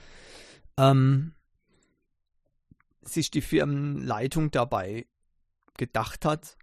ähm, 0.77 1.35
sich 3.03 3.31
die 3.31 3.43
Firmenleitung 3.43 4.51
dabei 4.51 5.07
gedacht 5.77 6.25
hat. 6.25 6.57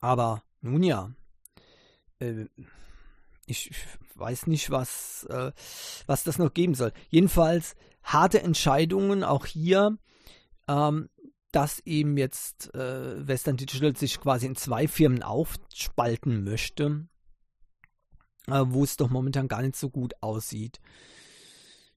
Aber 0.00 0.42
nun 0.60 0.82
ja, 0.82 1.10
äh, 2.22 2.46
ich 3.46 3.70
weiß 4.14 4.46
nicht, 4.46 4.70
was, 4.70 5.26
äh, 5.28 5.52
was 6.06 6.24
das 6.24 6.38
noch 6.38 6.54
geben 6.54 6.74
soll. 6.74 6.92
Jedenfalls 7.10 7.74
harte 8.02 8.42
Entscheidungen 8.42 9.24
auch 9.24 9.46
hier, 9.46 9.98
ähm, 10.68 11.08
dass 11.50 11.80
eben 11.80 12.16
jetzt 12.16 12.74
äh, 12.74 13.26
Western 13.26 13.56
Digital 13.56 13.94
sich 13.96 14.20
quasi 14.20 14.46
in 14.46 14.56
zwei 14.56 14.88
Firmen 14.88 15.22
aufspalten 15.22 16.44
möchte, 16.44 17.06
äh, 18.46 18.64
wo 18.66 18.84
es 18.84 18.96
doch 18.96 19.10
momentan 19.10 19.48
gar 19.48 19.62
nicht 19.62 19.76
so 19.76 19.90
gut 19.90 20.14
aussieht. 20.20 20.80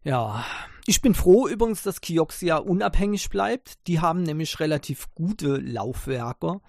Ja, 0.03 0.45
ich 0.85 1.01
bin 1.01 1.15
froh 1.15 1.47
übrigens, 1.47 1.81
dass 1.81 2.01
Kioxia 2.01 2.57
unabhängig 2.57 3.29
bleibt. 3.29 3.87
Die 3.87 4.01
haben 4.01 4.21
nämlich 4.21 4.59
relativ 4.59 5.07
gute 5.15 5.57
Laufwerke. 5.57 6.61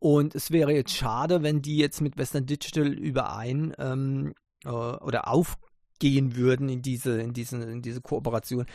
Und 0.00 0.34
es 0.34 0.50
wäre 0.50 0.72
jetzt 0.72 0.96
schade, 0.96 1.42
wenn 1.42 1.62
die 1.62 1.76
jetzt 1.76 2.00
mit 2.00 2.16
Western 2.16 2.46
Digital 2.46 2.88
überein 2.88 3.74
ähm, 3.78 4.32
äh, 4.64 4.70
oder 4.70 5.28
auf 5.28 5.58
gehen 5.98 6.34
würden 6.36 6.68
in 6.70 6.80
diese, 6.82 7.20
in 7.20 7.34
diese, 7.34 7.58
in 7.58 7.82
diese 7.82 8.00
Kooperation. 8.00 8.66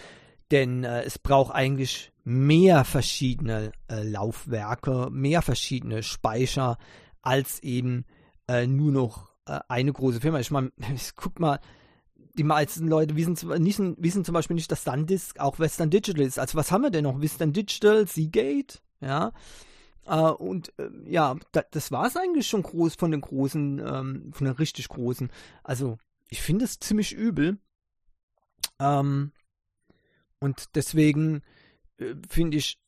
Denn 0.51 0.83
äh, 0.83 1.01
es 1.01 1.17
braucht 1.17 1.53
eigentlich 1.53 2.13
mehr 2.23 2.85
verschiedene 2.85 3.71
äh, 3.89 4.03
Laufwerke, 4.03 5.09
mehr 5.11 5.41
verschiedene 5.41 6.03
Speicher 6.03 6.77
als 7.23 7.61
eben 7.63 8.05
äh, 8.47 8.67
nur 8.67 8.91
noch 8.91 9.31
äh, 9.47 9.59
eine 9.67 9.91
große 9.91 10.21
Firma. 10.21 10.39
Ich 10.39 10.51
meine, 10.51 10.71
guck 11.15 11.39
mal, 11.39 11.59
die 12.37 12.43
meisten 12.43 12.87
Leute 12.87 13.15
wissen, 13.15 13.35
wissen, 13.35 13.95
wissen 13.97 14.25
zum 14.25 14.33
Beispiel 14.33 14.55
nicht, 14.55 14.71
dass 14.71 14.83
Sandisk 14.83 15.39
auch 15.39 15.57
Western 15.57 15.89
Digital 15.89 16.23
ist. 16.23 16.37
Also 16.37 16.55
was 16.57 16.71
haben 16.71 16.83
wir 16.83 16.91
denn 16.91 17.05
noch? 17.05 17.19
Western 17.19 17.53
Digital, 17.53 18.07
Seagate, 18.07 18.79
ja. 19.01 19.31
Äh, 20.05 20.19
und 20.19 20.73
äh, 20.79 20.89
ja, 21.05 21.35
da, 21.51 21.63
das 21.71 21.91
war 21.91 22.05
es 22.05 22.17
eigentlich 22.17 22.47
schon 22.47 22.63
groß 22.63 22.95
von 22.95 23.11
den 23.11 23.21
großen, 23.21 23.79
ähm, 23.79 24.33
von 24.33 24.45
den 24.45 24.55
richtig 24.55 24.87
großen. 24.89 25.31
Also 25.63 25.97
ich 26.29 26.41
finde 26.41 26.65
es 26.65 26.79
ziemlich 26.79 27.13
übel. 27.13 27.57
Ähm, 28.79 29.31
und 30.39 30.75
deswegen 30.75 31.41
äh, 31.97 32.15
finde 32.29 32.57
ich, 32.57 32.79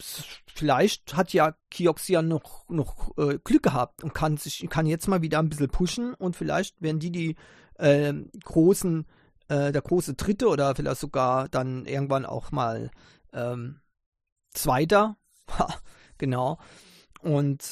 vielleicht 0.00 1.16
hat 1.16 1.32
ja 1.32 1.56
Kioxia 1.70 2.22
noch, 2.22 2.68
noch 2.68 3.16
äh, 3.18 3.38
Glück 3.42 3.64
gehabt 3.64 4.04
und 4.04 4.14
kann 4.14 4.36
sich 4.36 4.68
kann 4.70 4.86
jetzt 4.86 5.08
mal 5.08 5.22
wieder 5.22 5.40
ein 5.40 5.48
bisschen 5.48 5.70
pushen 5.70 6.14
und 6.14 6.36
vielleicht 6.36 6.80
werden 6.80 7.00
die 7.00 7.10
die 7.10 7.36
äh, 7.74 8.12
großen, 8.44 9.06
äh, 9.48 9.72
der 9.72 9.82
große 9.82 10.14
Dritte 10.14 10.48
oder 10.48 10.74
vielleicht 10.74 11.00
sogar 11.00 11.48
dann 11.48 11.86
irgendwann 11.86 12.26
auch 12.26 12.52
mal 12.52 12.90
ähm, 13.32 13.80
Zweiter. 14.50 15.16
genau. 16.18 16.58
Und 17.20 17.64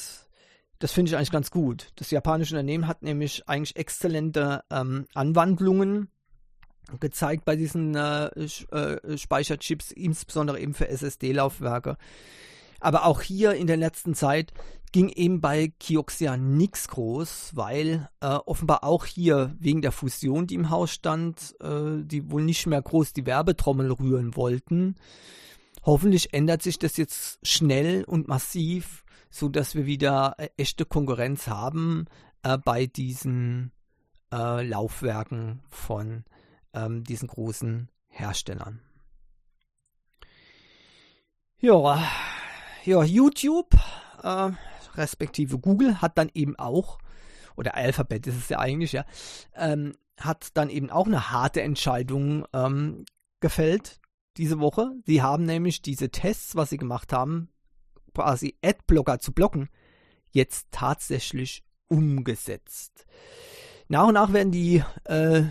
das 0.79 0.93
finde 0.93 1.11
ich 1.11 1.17
eigentlich 1.17 1.31
ganz 1.31 1.51
gut. 1.51 1.93
Das 1.97 2.11
japanische 2.11 2.55
Unternehmen 2.55 2.87
hat 2.87 3.03
nämlich 3.03 3.49
eigentlich 3.49 3.77
exzellente 3.77 4.63
ähm, 4.71 5.07
Anwandlungen 5.15 6.09
gezeigt 7.01 7.45
bei 7.45 7.57
diesen 7.57 7.95
äh, 7.95 8.27
äh, 8.27 9.19
Speicherchips, 9.19 9.91
insbesondere 9.91 10.61
eben 10.61 10.75
für 10.75 10.89
SSD-Laufwerke. 10.89 11.97
Aber 12.81 13.07
auch 13.07 13.23
hier 13.23 13.55
in 13.55 13.67
der 13.67 13.79
letzten 13.79 14.15
Zeit 14.15 14.53
ging 14.93 15.09
eben 15.09 15.41
bei 15.41 15.73
Kioxia 15.81 16.37
nichts 16.37 16.89
groß, 16.89 17.53
weil 17.55 18.09
äh, 18.21 18.27
offenbar 18.27 18.85
auch 18.85 19.05
hier 19.05 19.55
wegen 19.59 19.83
der 19.83 19.93
Fusion, 19.93 20.47
die 20.47 20.55
im 20.55 20.71
Haus 20.71 20.93
stand, 20.93 21.55
äh, 21.61 22.03
die 22.05 22.31
wohl 22.31 22.43
nicht 22.43 22.67
mehr 22.67 22.83
groß 22.83 23.13
die 23.13 23.27
Werbetrommel 23.27 23.93
rühren 23.93 24.37
wollten. 24.37 24.97
Hoffentlich 25.87 26.35
ändert 26.35 26.63
sich 26.63 26.81
das 26.81 26.97
jetzt 26.97 27.39
schnell 27.47 28.03
und 28.03 28.27
massiv, 28.27 29.05
so 29.31 29.49
dass 29.49 29.77
wir 29.77 29.87
wieder 29.87 30.35
äh, 30.37 30.49
echte 30.57 30.85
Konkurrenz 30.85 31.47
haben 31.47 32.07
äh, 32.43 32.59
bei 32.59 32.87
diesen 32.87 33.71
äh, 34.33 34.67
Laufwerken 34.67 35.63
von 35.71 36.25
ähm, 36.75 37.05
diesen 37.05 37.29
großen 37.29 37.89
Herstellern. 38.09 38.81
Ja, 41.61 42.03
ja 42.85 43.05
YouTube, 43.05 43.77
äh, 44.25 44.51
respektive 44.97 45.61
Google, 45.61 46.03
hat 46.03 46.19
dann 46.19 46.31
eben 46.35 46.59
auch, 46.59 46.99
oder 47.55 47.77
Alphabet 47.77 48.27
ist 48.27 48.37
es 48.37 48.49
ja 48.49 48.59
eigentlich, 48.59 48.91
ja, 48.91 49.05
ähm, 49.55 49.95
hat 50.19 50.49
dann 50.55 50.69
eben 50.69 50.91
auch 50.91 51.07
eine 51.07 51.31
harte 51.31 51.63
Entscheidung 51.63 52.45
ähm, 52.53 53.05
gefällt 53.39 54.01
diese 54.39 54.61
Woche. 54.61 54.93
Sie 55.05 55.23
haben 55.23 55.45
nämlich 55.45 55.83
diese 55.83 56.11
Tests, 56.11 56.57
was 56.57 56.71
sie 56.71 56.77
gemacht 56.77 57.13
haben, 57.13 57.49
quasi 58.15 58.57
Adblocker 58.63 59.19
zu 59.19 59.33
blocken, 59.33 59.69
jetzt 60.31 60.69
tatsächlich 60.71 61.65
umgesetzt. 61.89 63.07
Nach 63.89 64.07
und 64.07 64.15
nach 64.15 64.33
werden 64.33 64.53
die 64.53 64.83
äh, 65.05 65.45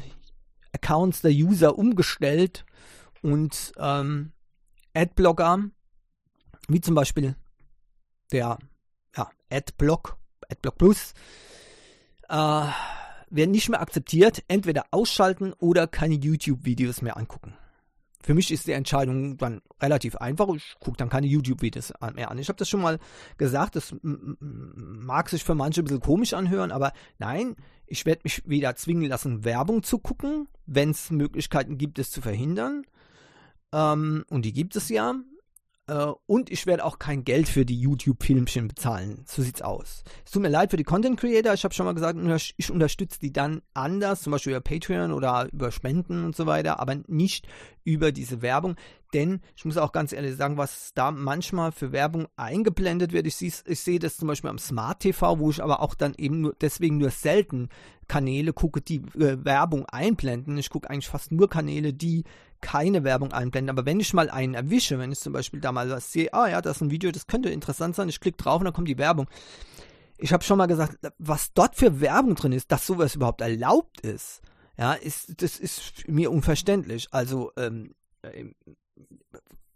Accounts 0.74 1.22
der 1.22 1.32
User 1.32 1.78
umgestellt 1.78 2.66
und 3.22 3.74
ähm, 3.78 4.34
Adblocker, 4.94 5.70
wie 6.68 6.82
zum 6.82 6.96
Beispiel 6.96 7.36
der 8.32 8.58
ja, 9.16 9.30
Adblock, 9.50 10.18
Adblock 10.50 10.78
Plus, 10.78 11.14
äh, 12.30 12.68
werden 13.30 13.52
nicht 13.52 13.70
mehr 13.70 13.82
akzeptiert, 13.82 14.44
entweder 14.48 14.86
ausschalten 14.92 15.54
oder 15.54 15.88
keine 15.88 16.16
YouTube-Videos 16.16 17.02
mehr 17.02 17.18
angucken. 17.18 17.56
Für 18.26 18.34
mich 18.34 18.52
ist 18.52 18.66
die 18.66 18.72
Entscheidung 18.72 19.38
dann 19.38 19.62
relativ 19.80 20.16
einfach. 20.16 20.50
Ich 20.56 20.74
gucke 20.80 20.98
dann 20.98 21.10
keine 21.10 21.28
YouTube-Videos 21.28 21.94
mehr 22.16 22.32
an. 22.32 22.40
Ich 22.40 22.50
habe 22.50 22.58
das 22.58 22.68
schon 22.68 22.82
mal 22.82 22.98
gesagt, 23.38 23.76
das 23.76 23.96
mag 24.02 25.30
sich 25.30 25.44
für 25.44 25.54
manche 25.54 25.82
ein 25.82 25.86
bisschen 25.86 26.00
komisch 26.00 26.34
anhören, 26.34 26.72
aber 26.72 26.92
nein, 27.20 27.56
ich 27.86 28.08
werde 28.08 28.22
mich 28.24 28.42
weder 28.48 28.76
zwingen 28.76 29.10
lassen, 29.10 29.46
Werbung 29.46 29.84
zu 29.84 30.00
gucken, 30.00 30.48
wenn 30.66 30.90
es 30.90 31.12
Möglichkeiten 31.12 31.78
gibt, 31.78 32.00
es 32.00 32.10
zu 32.10 32.22
verhindern. 32.22 32.84
Ähm, 33.72 34.26
und 34.30 34.44
die 34.44 34.54
gibt 34.54 34.76
es 34.76 34.90
ja. 34.90 35.14
Äh, 35.88 36.08
und 36.26 36.50
ich 36.50 36.66
werde 36.66 36.84
auch 36.84 37.00
kein 37.00 37.24
Geld 37.24 37.48
für 37.48 37.66
die 37.66 37.80
YouTube-Filmchen 37.80 38.68
bezahlen. 38.68 39.24
So 39.26 39.42
sieht's 39.42 39.62
aus. 39.62 40.04
Es 40.26 40.32
tut 40.32 40.42
mir 40.42 40.50
leid 40.50 40.72
für 40.72 40.78
die 40.78 40.84
Content 40.84 41.20
Creator. 41.20 41.54
Ich 41.54 41.64
habe 41.64 41.74
schon 41.74 41.86
mal 41.86 41.94
gesagt, 41.94 42.18
ich 42.58 42.72
unterstütze 42.72 43.20
die 43.20 43.32
dann 43.32 43.62
anders, 43.74 44.22
zum 44.22 44.32
Beispiel 44.32 44.54
über 44.54 44.62
Patreon 44.62 45.12
oder 45.12 45.48
über 45.52 45.72
Spenden 45.72 46.26
und 46.26 46.36
so 46.36 46.46
weiter, 46.46 46.80
aber 46.80 46.96
nicht 47.08 47.48
über 47.84 48.12
diese 48.12 48.42
Werbung. 48.42 48.76
Denn 49.16 49.40
ich 49.56 49.64
muss 49.64 49.78
auch 49.78 49.94
ganz 49.94 50.12
ehrlich 50.12 50.36
sagen, 50.36 50.58
was 50.58 50.92
da 50.94 51.10
manchmal 51.10 51.72
für 51.72 51.94
Werbung 51.94 52.28
eingeblendet 52.36 53.14
wird. 53.14 53.26
Ich 53.26 53.38
sehe 53.38 53.54
ich 53.66 53.80
seh 53.80 53.98
das 53.98 54.18
zum 54.18 54.28
Beispiel 54.28 54.50
am 54.50 54.58
Smart 54.58 55.00
TV, 55.00 55.40
wo 55.40 55.50
ich 55.50 55.64
aber 55.64 55.82
auch 55.82 55.96
dann 55.96 56.14
eben 56.18 56.42
nur, 56.42 56.56
deswegen 56.60 56.98
nur 56.98 57.12
selten 57.12 57.70
Kanäle 58.10 58.52
gucke, 58.52 58.82
die 58.82 58.98
äh, 59.18 59.38
Werbung 59.46 59.86
einblenden. 59.86 60.58
Ich 60.58 60.70
gucke 60.70 60.90
eigentlich 60.90 61.08
fast 61.08 61.32
nur 61.32 61.50
Kanäle, 61.50 61.94
die 61.94 62.26
keine 62.60 63.06
Werbung 63.06 63.32
einblenden. 63.32 63.70
Aber 63.70 63.86
wenn 63.86 64.02
ich 64.02 64.14
mal 64.14 64.30
einen 64.30 64.54
erwische, 64.54 65.00
wenn 65.00 65.14
ich 65.14 65.20
zum 65.22 65.32
Beispiel 65.32 65.62
da 65.62 65.72
mal 65.72 65.90
was 65.90 66.12
sehe, 66.12 66.34
ah 66.34 66.50
ja, 66.50 66.62
das 66.62 66.76
ist 66.76 66.82
ein 66.82 66.92
Video, 66.92 67.10
das 67.10 67.26
könnte 67.26 67.50
interessant 67.50 67.96
sein, 67.96 68.10
ich 68.10 68.20
klicke 68.20 68.44
drauf 68.44 68.60
und 68.60 68.66
dann 68.66 68.74
kommt 68.74 68.90
die 68.90 68.98
Werbung. 68.98 69.30
Ich 70.18 70.34
habe 70.34 70.44
schon 70.44 70.58
mal 70.58 70.66
gesagt, 70.66 70.98
was 71.20 71.54
dort 71.54 71.78
für 71.78 72.02
Werbung 72.02 72.36
drin 72.36 72.52
ist, 72.52 72.70
dass 72.70 72.86
sowas 72.86 73.16
überhaupt 73.16 73.40
erlaubt 73.40 74.02
ist, 74.02 74.42
ja, 74.78 74.92
ist, 74.92 75.42
das 75.42 75.58
ist 75.58 76.06
mir 76.10 76.32
unverständlich. 76.32 77.08
Also, 77.12 77.54
ähm, 77.56 77.96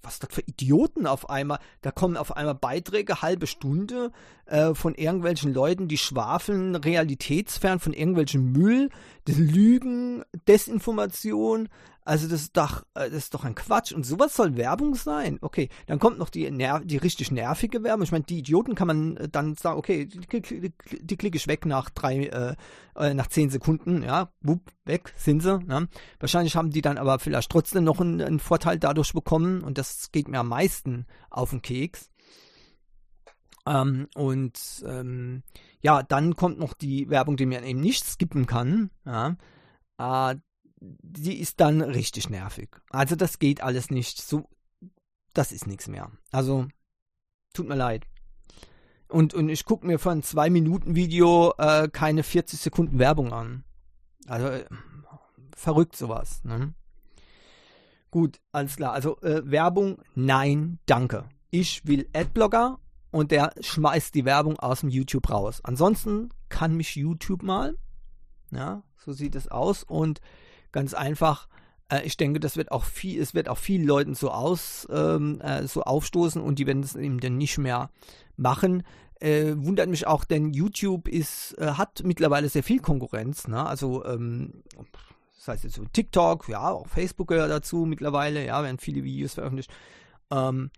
was 0.01 0.19
das 0.19 0.29
für 0.33 0.41
Idioten 0.41 1.05
auf 1.07 1.29
einmal, 1.29 1.59
da 1.81 1.91
kommen 1.91 2.17
auf 2.17 2.35
einmal 2.35 2.55
Beiträge, 2.55 3.21
halbe 3.21 3.47
Stunde 3.47 4.11
äh, 4.45 4.73
von 4.73 4.95
irgendwelchen 4.95 5.53
Leuten, 5.53 5.87
die 5.87 5.97
schwafeln, 5.97 6.75
realitätsfern 6.75 7.79
von 7.79 7.93
irgendwelchen 7.93 8.51
Müll, 8.51 8.89
Lügen, 9.27 10.23
Desinformation, 10.47 11.69
also 12.09 12.27
das 12.27 12.41
ist 12.41 12.57
doch, 12.57 12.81
äh, 12.95 13.11
das 13.11 13.25
ist 13.25 13.33
doch 13.35 13.43
ein 13.43 13.53
Quatsch. 13.53 13.91
Und 13.91 14.03
sowas 14.03 14.35
soll 14.35 14.57
Werbung 14.57 14.95
sein? 14.95 15.37
Okay, 15.41 15.69
dann 15.85 15.99
kommt 15.99 16.17
noch 16.17 16.31
die, 16.31 16.49
ner 16.49 16.79
die 16.83 16.97
richtig 16.97 17.29
nervige 17.29 17.83
Werbung. 17.83 18.01
Ich 18.01 18.11
meine, 18.11 18.23
die 18.23 18.39
Idioten 18.39 18.73
kann 18.73 18.87
man 18.87 19.17
äh, 19.17 19.29
dann 19.29 19.53
sagen, 19.53 19.77
okay, 19.77 20.07
die, 20.07 20.41
die, 20.41 20.73
die 21.01 21.17
klicke 21.17 21.37
ich 21.37 21.47
weg 21.47 21.67
nach 21.67 21.91
drei, 21.91 22.25
äh, 22.25 22.55
äh, 22.95 23.13
nach 23.13 23.27
zehn 23.27 23.51
Sekunden, 23.51 24.01
ja, 24.01 24.31
wupp, 24.41 24.71
weg 24.85 25.13
sind 25.17 25.41
sie. 25.43 25.59
Ja. 25.69 25.85
Wahrscheinlich 26.19 26.55
haben 26.55 26.71
die 26.71 26.81
dann 26.81 26.97
aber 26.97 27.19
vielleicht 27.19 27.51
trotzdem 27.51 27.83
noch 27.83 28.01
einen, 28.01 28.21
einen 28.21 28.39
Vorteil 28.39 28.79
dadurch 28.79 29.13
bekommen 29.13 29.61
und 29.61 29.77
das 29.77 30.11
geht 30.11 30.27
mir 30.27 30.39
am 30.39 30.49
meisten 30.49 31.05
auf 31.29 31.51
den 31.51 31.61
Keks. 31.61 32.09
Ähm, 33.67 34.07
und 34.15 34.83
ähm, 34.83 35.43
ja, 35.81 36.01
dann 36.01 36.35
kommt 36.35 36.57
noch 36.57 36.73
die 36.73 37.07
Werbung, 37.11 37.37
die 37.37 37.45
man 37.45 37.63
eben 37.63 37.81
nicht 37.81 38.03
skippen 38.03 38.47
kann. 38.47 38.89
Ja. 39.05 39.35
Äh, 39.99 40.37
die 40.81 41.39
ist 41.39 41.59
dann 41.59 41.81
richtig 41.81 42.29
nervig. 42.29 42.69
Also 42.89 43.15
das 43.15 43.39
geht 43.39 43.61
alles 43.61 43.89
nicht. 43.89 44.21
So, 44.21 44.49
das 45.33 45.51
ist 45.51 45.67
nichts 45.67 45.87
mehr. 45.87 46.11
Also, 46.31 46.67
tut 47.53 47.67
mir 47.67 47.75
leid. 47.75 48.05
Und, 49.07 49.33
und 49.33 49.49
ich 49.49 49.65
gucke 49.65 49.87
mir 49.87 49.99
von 49.99 50.21
zwei 50.23 50.49
Minuten 50.49 50.95
Video 50.95 51.53
äh, 51.57 51.89
keine 51.89 52.23
40 52.23 52.59
Sekunden 52.59 52.99
Werbung 52.99 53.33
an. 53.33 53.63
Also, 54.27 54.47
äh, 54.47 54.65
verrückt 55.55 55.95
sowas. 55.95 56.43
Ne? 56.43 56.73
Gut, 58.11 58.39
alles 58.51 58.75
klar. 58.75 58.93
Also, 58.93 59.19
äh, 59.21 59.41
Werbung, 59.49 60.01
nein, 60.15 60.79
danke. 60.85 61.27
Ich 61.49 61.85
will 61.87 62.07
Adblocker 62.13 62.79
und 63.11 63.31
der 63.31 63.53
schmeißt 63.59 64.13
die 64.13 64.25
Werbung 64.25 64.59
aus 64.59 64.81
dem 64.81 64.89
YouTube 64.89 65.29
raus. 65.29 65.61
Ansonsten 65.63 66.29
kann 66.47 66.75
mich 66.75 66.95
YouTube 66.95 67.41
mal. 67.41 67.75
Ja, 68.51 68.83
so 68.97 69.11
sieht 69.11 69.35
es 69.35 69.47
aus. 69.47 69.83
Und 69.83 70.21
Ganz 70.71 70.93
einfach. 70.93 71.47
Äh, 71.89 72.03
ich 72.03 72.17
denke, 72.17 72.39
das 72.39 72.57
wird 72.57 72.71
auch 72.71 72.83
viel, 72.83 73.21
es 73.21 73.33
wird 73.33 73.49
auch 73.49 73.57
vielen 73.57 73.85
Leuten 73.85 74.15
so 74.15 74.31
aus, 74.31 74.87
ähm, 74.91 75.41
äh, 75.41 75.67
so 75.67 75.83
aufstoßen 75.83 76.41
und 76.41 76.59
die 76.59 76.67
werden 76.67 76.83
es 76.83 76.95
eben 76.95 77.19
dann 77.19 77.37
nicht 77.37 77.57
mehr 77.57 77.89
machen. 78.37 78.83
Äh, 79.19 79.53
wundert 79.57 79.89
mich 79.89 80.07
auch, 80.07 80.23
denn 80.23 80.53
YouTube 80.53 81.07
ist, 81.07 81.57
äh, 81.57 81.71
hat 81.71 82.03
mittlerweile 82.05 82.47
sehr 82.47 82.63
viel 82.63 82.79
Konkurrenz. 82.79 83.47
Ne? 83.47 83.65
Also 83.65 84.05
ähm, 84.05 84.63
das 85.37 85.47
heißt 85.47 85.63
jetzt 85.65 85.75
so 85.75 85.85
TikTok, 85.85 86.47
ja, 86.47 86.69
auch 86.69 86.87
Facebook 86.87 87.27
gehört 87.27 87.51
dazu 87.51 87.85
mittlerweile, 87.85 88.45
ja, 88.45 88.63
werden 88.63 88.77
viele 88.77 89.03
Videos 89.03 89.33
veröffentlicht. 89.33 89.71
Ähm, 90.31 90.69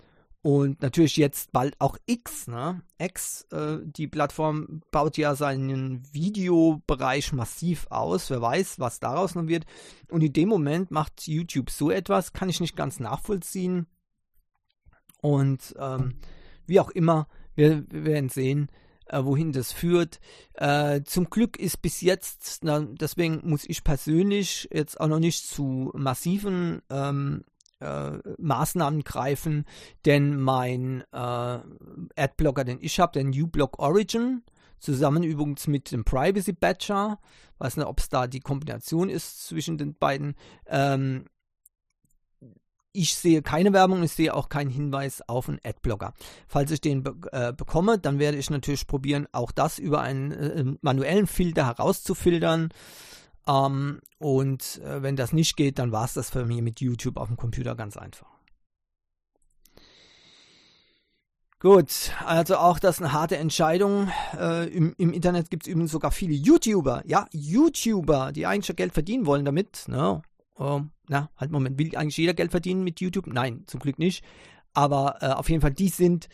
Und 0.43 0.81
natürlich 0.81 1.17
jetzt 1.17 1.51
bald 1.51 1.75
auch 1.79 1.97
X, 2.07 2.47
ne? 2.47 2.81
X, 2.97 3.43
äh, 3.51 3.77
die 3.83 4.07
Plattform 4.07 4.81
baut 4.91 5.17
ja 5.17 5.35
seinen 5.35 6.01
Videobereich 6.13 7.31
massiv 7.31 7.85
aus. 7.91 8.31
Wer 8.31 8.41
weiß, 8.41 8.79
was 8.79 8.99
daraus 8.99 9.35
noch 9.35 9.47
wird. 9.47 9.65
Und 10.09 10.23
in 10.23 10.33
dem 10.33 10.49
Moment 10.49 10.89
macht 10.89 11.27
YouTube 11.27 11.69
so 11.69 11.91
etwas, 11.91 12.33
kann 12.33 12.49
ich 12.49 12.59
nicht 12.59 12.75
ganz 12.75 12.99
nachvollziehen. 12.99 13.85
Und 15.21 15.75
ähm, 15.77 16.15
wie 16.65 16.79
auch 16.79 16.89
immer, 16.89 17.27
wir, 17.53 17.85
wir 17.91 18.05
werden 18.05 18.29
sehen, 18.29 18.71
äh, 19.05 19.23
wohin 19.23 19.51
das 19.51 19.71
führt. 19.71 20.19
Äh, 20.53 21.01
zum 21.03 21.29
Glück 21.29 21.59
ist 21.59 21.83
bis 21.83 22.01
jetzt, 22.01 22.61
na, 22.63 22.79
deswegen 22.79 23.41
muss 23.43 23.65
ich 23.67 23.83
persönlich 23.83 24.67
jetzt 24.73 24.99
auch 24.99 25.07
noch 25.07 25.19
nicht 25.19 25.45
zu 25.45 25.91
massiven 25.93 26.81
ähm, 26.89 27.43
äh, 27.81 28.19
Maßnahmen 28.37 29.03
greifen, 29.03 29.65
denn 30.05 30.39
mein 30.39 31.03
äh, 31.11 31.59
Adblocker, 32.15 32.63
den 32.63 32.79
ich 32.81 32.99
habe, 32.99 33.13
der 33.13 33.25
uBlock 33.25 33.79
Origin, 33.79 34.43
zusammen 34.79 35.23
übrigens 35.23 35.67
mit 35.67 35.91
dem 35.91 36.03
Privacy 36.03 36.53
Badger, 36.53 37.19
weiß 37.59 37.77
nicht, 37.77 37.85
ob 37.87 37.99
es 37.99 38.09
da 38.09 38.27
die 38.27 38.39
Kombination 38.39 39.09
ist 39.09 39.47
zwischen 39.47 39.77
den 39.77 39.93
beiden, 39.95 40.35
ähm, 40.67 41.25
ich 42.93 43.15
sehe 43.15 43.41
keine 43.41 43.71
Werbung, 43.73 44.03
ich 44.03 44.11
sehe 44.11 44.33
auch 44.33 44.49
keinen 44.49 44.69
Hinweis 44.69 45.21
auf 45.27 45.47
einen 45.47 45.59
Adblocker. 45.63 46.13
Falls 46.47 46.71
ich 46.71 46.81
den 46.81 47.03
be 47.03 47.15
äh, 47.31 47.53
bekomme, 47.53 47.97
dann 47.97 48.19
werde 48.19 48.37
ich 48.37 48.49
natürlich 48.49 48.87
probieren, 48.87 49.27
auch 49.31 49.51
das 49.51 49.79
über 49.79 50.01
einen 50.01 50.31
äh, 50.31 50.65
manuellen 50.81 51.27
Filter 51.27 51.67
herauszufiltern. 51.67 52.69
Ähm, 53.47 54.01
und 54.17 54.81
äh, 54.83 55.01
wenn 55.01 55.15
das 55.15 55.33
nicht 55.33 55.55
geht, 55.55 55.79
dann 55.79 55.91
war 55.91 56.05
es 56.05 56.13
das 56.13 56.29
für 56.29 56.45
mich 56.45 56.61
mit 56.61 56.81
YouTube 56.81 57.17
auf 57.17 57.27
dem 57.27 57.37
Computer 57.37 57.75
ganz 57.75 57.97
einfach. 57.97 58.27
Gut, 61.61 62.11
also 62.25 62.57
auch 62.57 62.79
das 62.79 62.99
eine 62.99 63.13
harte 63.13 63.37
Entscheidung. 63.37 64.09
Äh, 64.35 64.67
im, 64.69 64.95
im, 64.97 65.13
Internet 65.13 65.51
gibt 65.51 65.63
es 65.63 65.67
übrigens 65.67 65.91
sogar 65.91 66.09
viele 66.09 66.33
YouTuber, 66.33 67.03
ja, 67.05 67.27
YouTuber, 67.33 68.31
die 68.31 68.47
eigentlich 68.47 68.65
schon 68.65 68.75
Geld 68.75 68.93
verdienen 68.93 69.27
wollen 69.27 69.45
damit. 69.45 69.83
Ne? 69.87 70.23
Oh, 70.57 70.81
na, 71.07 71.29
halt 71.37 71.51
Moment, 71.51 71.77
will 71.77 71.95
eigentlich 71.95 72.17
jeder 72.17 72.33
Geld 72.33 72.49
verdienen 72.49 72.83
mit 72.83 72.99
YouTube? 72.99 73.27
Nein, 73.27 73.63
zum 73.67 73.79
Glück 73.79 73.99
nicht. 73.99 74.25
Aber 74.73 75.17
äh, 75.21 75.27
auf 75.27 75.49
jeden 75.49 75.61
Fall, 75.61 75.73
die 75.73 75.89
sind 75.89 76.29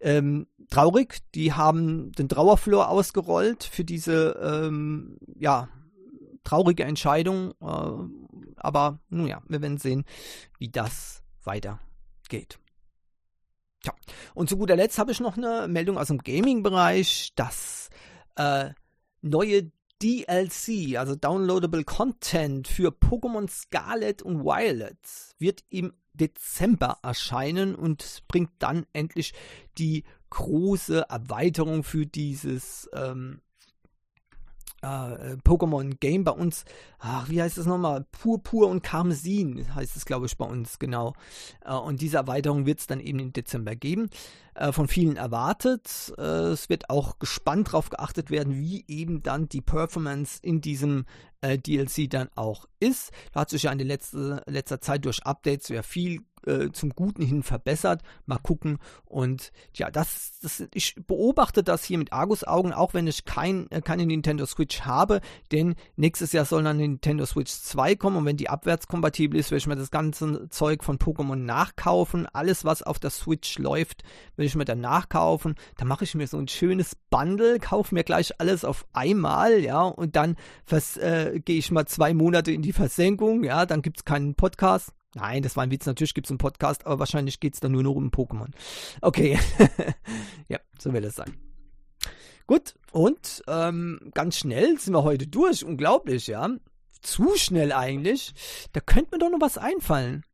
ähm, 0.00 0.48
traurig. 0.68 1.18
Die 1.36 1.52
haben 1.52 2.10
den 2.12 2.28
Trauerflor 2.28 2.88
ausgerollt 2.88 3.62
für 3.62 3.84
diese, 3.84 4.36
ähm, 4.42 5.16
ja, 5.36 5.68
traurige 6.44 6.84
Entscheidung. 6.84 7.52
Äh, 7.60 8.56
aber 8.56 8.98
nun 9.08 9.26
ja, 9.26 9.42
wir 9.48 9.62
werden 9.62 9.78
sehen, 9.78 10.04
wie 10.58 10.68
das 10.68 11.22
weitergeht. 11.44 12.58
Tja, 13.82 13.94
und 14.34 14.48
zu 14.48 14.56
guter 14.56 14.76
Letzt 14.76 14.98
habe 14.98 15.12
ich 15.12 15.20
noch 15.20 15.36
eine 15.36 15.66
Meldung 15.68 15.98
aus 15.98 16.08
dem 16.08 16.18
Gaming-Bereich, 16.18 17.32
dass 17.34 17.90
äh, 18.36 18.70
neue 19.22 19.72
DLC, 20.02 20.98
also 20.98 21.14
Downloadable 21.14 21.84
Content 21.84 22.66
für 22.66 22.90
Pokémon 22.90 23.48
Scarlet 23.48 24.22
und 24.22 24.44
Violet, 24.44 24.98
wird 25.38 25.64
im 25.68 25.92
Dezember 26.12 26.98
erscheinen 27.02 27.74
und 27.74 28.22
bringt 28.28 28.50
dann 28.58 28.86
endlich 28.92 29.32
die 29.78 30.04
große 30.30 31.06
Erweiterung 31.08 31.84
für 31.84 32.06
dieses 32.06 32.88
ähm, 32.92 33.40
äh, 34.82 35.36
Pokémon 35.44 35.96
Game 35.98 36.24
bei 36.24 36.32
uns, 36.32 36.64
ach, 36.98 37.28
wie 37.28 37.40
heißt 37.40 37.58
das 37.58 37.66
nochmal? 37.66 38.04
Purpur 38.12 38.68
und 38.68 38.82
Karmesin 38.82 39.74
heißt 39.74 39.96
es, 39.96 40.04
glaube 40.04 40.26
ich, 40.26 40.36
bei 40.36 40.44
uns, 40.44 40.78
genau. 40.78 41.14
Äh, 41.64 41.74
und 41.74 42.00
diese 42.00 42.18
Erweiterung 42.18 42.66
wird 42.66 42.80
es 42.80 42.86
dann 42.86 43.00
eben 43.00 43.18
im 43.18 43.32
Dezember 43.32 43.76
geben. 43.76 44.10
Äh, 44.54 44.72
von 44.72 44.86
vielen 44.86 45.16
erwartet. 45.16 46.12
Äh, 46.18 46.22
es 46.22 46.68
wird 46.68 46.90
auch 46.90 47.18
gespannt 47.18 47.68
darauf 47.68 47.88
geachtet 47.88 48.30
werden, 48.30 48.58
wie 48.58 48.84
eben 48.86 49.22
dann 49.22 49.48
die 49.48 49.62
Performance 49.62 50.38
in 50.42 50.60
diesem 50.60 51.06
äh, 51.40 51.56
DLC 51.58 52.10
dann 52.10 52.28
auch 52.34 52.66
ist. 52.78 53.12
Da 53.32 53.40
hat 53.40 53.50
sich 53.50 53.62
ja 53.62 53.72
in 53.72 53.78
der 53.78 53.86
letzte, 53.86 54.42
letzter 54.46 54.80
Zeit 54.80 55.06
durch 55.06 55.24
Updates 55.24 55.68
ja 55.68 55.82
viel 55.82 56.20
äh, 56.46 56.70
zum 56.72 56.90
Guten 56.90 57.22
hin 57.22 57.42
verbessert. 57.42 58.02
Mal 58.26 58.38
gucken. 58.38 58.78
Und 59.04 59.52
ja, 59.74 59.90
das, 59.90 60.38
das, 60.42 60.64
ich 60.74 60.96
beobachte 61.06 61.62
das 61.62 61.84
hier 61.84 61.98
mit 61.98 62.12
Argus-Augen, 62.12 62.72
auch 62.72 62.94
wenn 62.94 63.06
ich 63.06 63.24
kein, 63.24 63.70
äh, 63.70 63.80
keine 63.80 64.06
Nintendo 64.06 64.46
Switch 64.46 64.82
habe, 64.82 65.20
denn 65.50 65.74
nächstes 65.96 66.32
Jahr 66.32 66.44
soll 66.44 66.62
dann 66.64 66.76
Nintendo 66.78 67.26
Switch 67.26 67.52
2 67.52 67.96
kommen 67.96 68.16
und 68.16 68.24
wenn 68.24 68.36
die 68.36 68.48
abwärtskompatibel 68.48 69.38
ist, 69.38 69.50
werde 69.50 69.58
ich 69.58 69.66
mir 69.66 69.76
das 69.76 69.90
ganze 69.90 70.48
Zeug 70.48 70.84
von 70.84 70.98
Pokémon 70.98 71.36
nachkaufen. 71.36 72.26
Alles, 72.32 72.64
was 72.64 72.82
auf 72.82 72.98
der 72.98 73.10
Switch 73.10 73.58
läuft, 73.58 74.02
will 74.36 74.46
ich 74.46 74.56
mir 74.56 74.64
dann 74.64 74.80
nachkaufen. 74.80 75.54
Da 75.76 75.84
mache 75.84 76.04
ich 76.04 76.14
mir 76.14 76.26
so 76.26 76.38
ein 76.38 76.48
schönes 76.48 76.96
Bundle, 77.10 77.58
kaufe 77.58 77.94
mir 77.94 78.04
gleich 78.04 78.40
alles 78.40 78.64
auf 78.64 78.86
einmal, 78.92 79.60
ja, 79.60 79.82
und 79.82 80.16
dann 80.16 80.36
äh, 80.70 81.40
gehe 81.40 81.58
ich 81.58 81.70
mal 81.70 81.86
zwei 81.86 82.14
Monate 82.14 82.52
in 82.52 82.62
die 82.62 82.72
Versenkung, 82.72 83.44
ja, 83.44 83.66
dann 83.66 83.82
gibt 83.82 83.98
es 83.98 84.04
keinen 84.04 84.34
Podcast. 84.34 84.92
Nein, 85.14 85.42
das 85.42 85.56
war 85.56 85.64
ein 85.64 85.70
Witz. 85.70 85.86
Natürlich 85.86 86.14
gibt 86.14 86.26
es 86.26 86.30
einen 86.30 86.38
Podcast, 86.38 86.86
aber 86.86 86.98
wahrscheinlich 86.98 87.40
geht 87.40 87.54
es 87.54 87.60
dann 87.60 87.72
nur 87.72 87.82
noch 87.82 87.94
um 87.94 88.10
Pokémon. 88.10 88.50
Okay. 89.00 89.38
ja, 90.48 90.58
so 90.78 90.92
will 90.92 91.04
es 91.04 91.16
sein. 91.16 91.36
Gut, 92.46 92.74
und 92.90 93.42
ähm, 93.46 94.10
ganz 94.14 94.38
schnell 94.38 94.78
sind 94.78 94.94
wir 94.94 95.04
heute 95.04 95.26
durch. 95.26 95.64
Unglaublich, 95.64 96.26
ja. 96.26 96.48
Zu 97.02 97.36
schnell 97.36 97.72
eigentlich. 97.72 98.34
Da 98.72 98.80
könnte 98.80 99.12
mir 99.12 99.18
doch 99.18 99.30
noch 99.30 99.40
was 99.40 99.58
einfallen. 99.58 100.24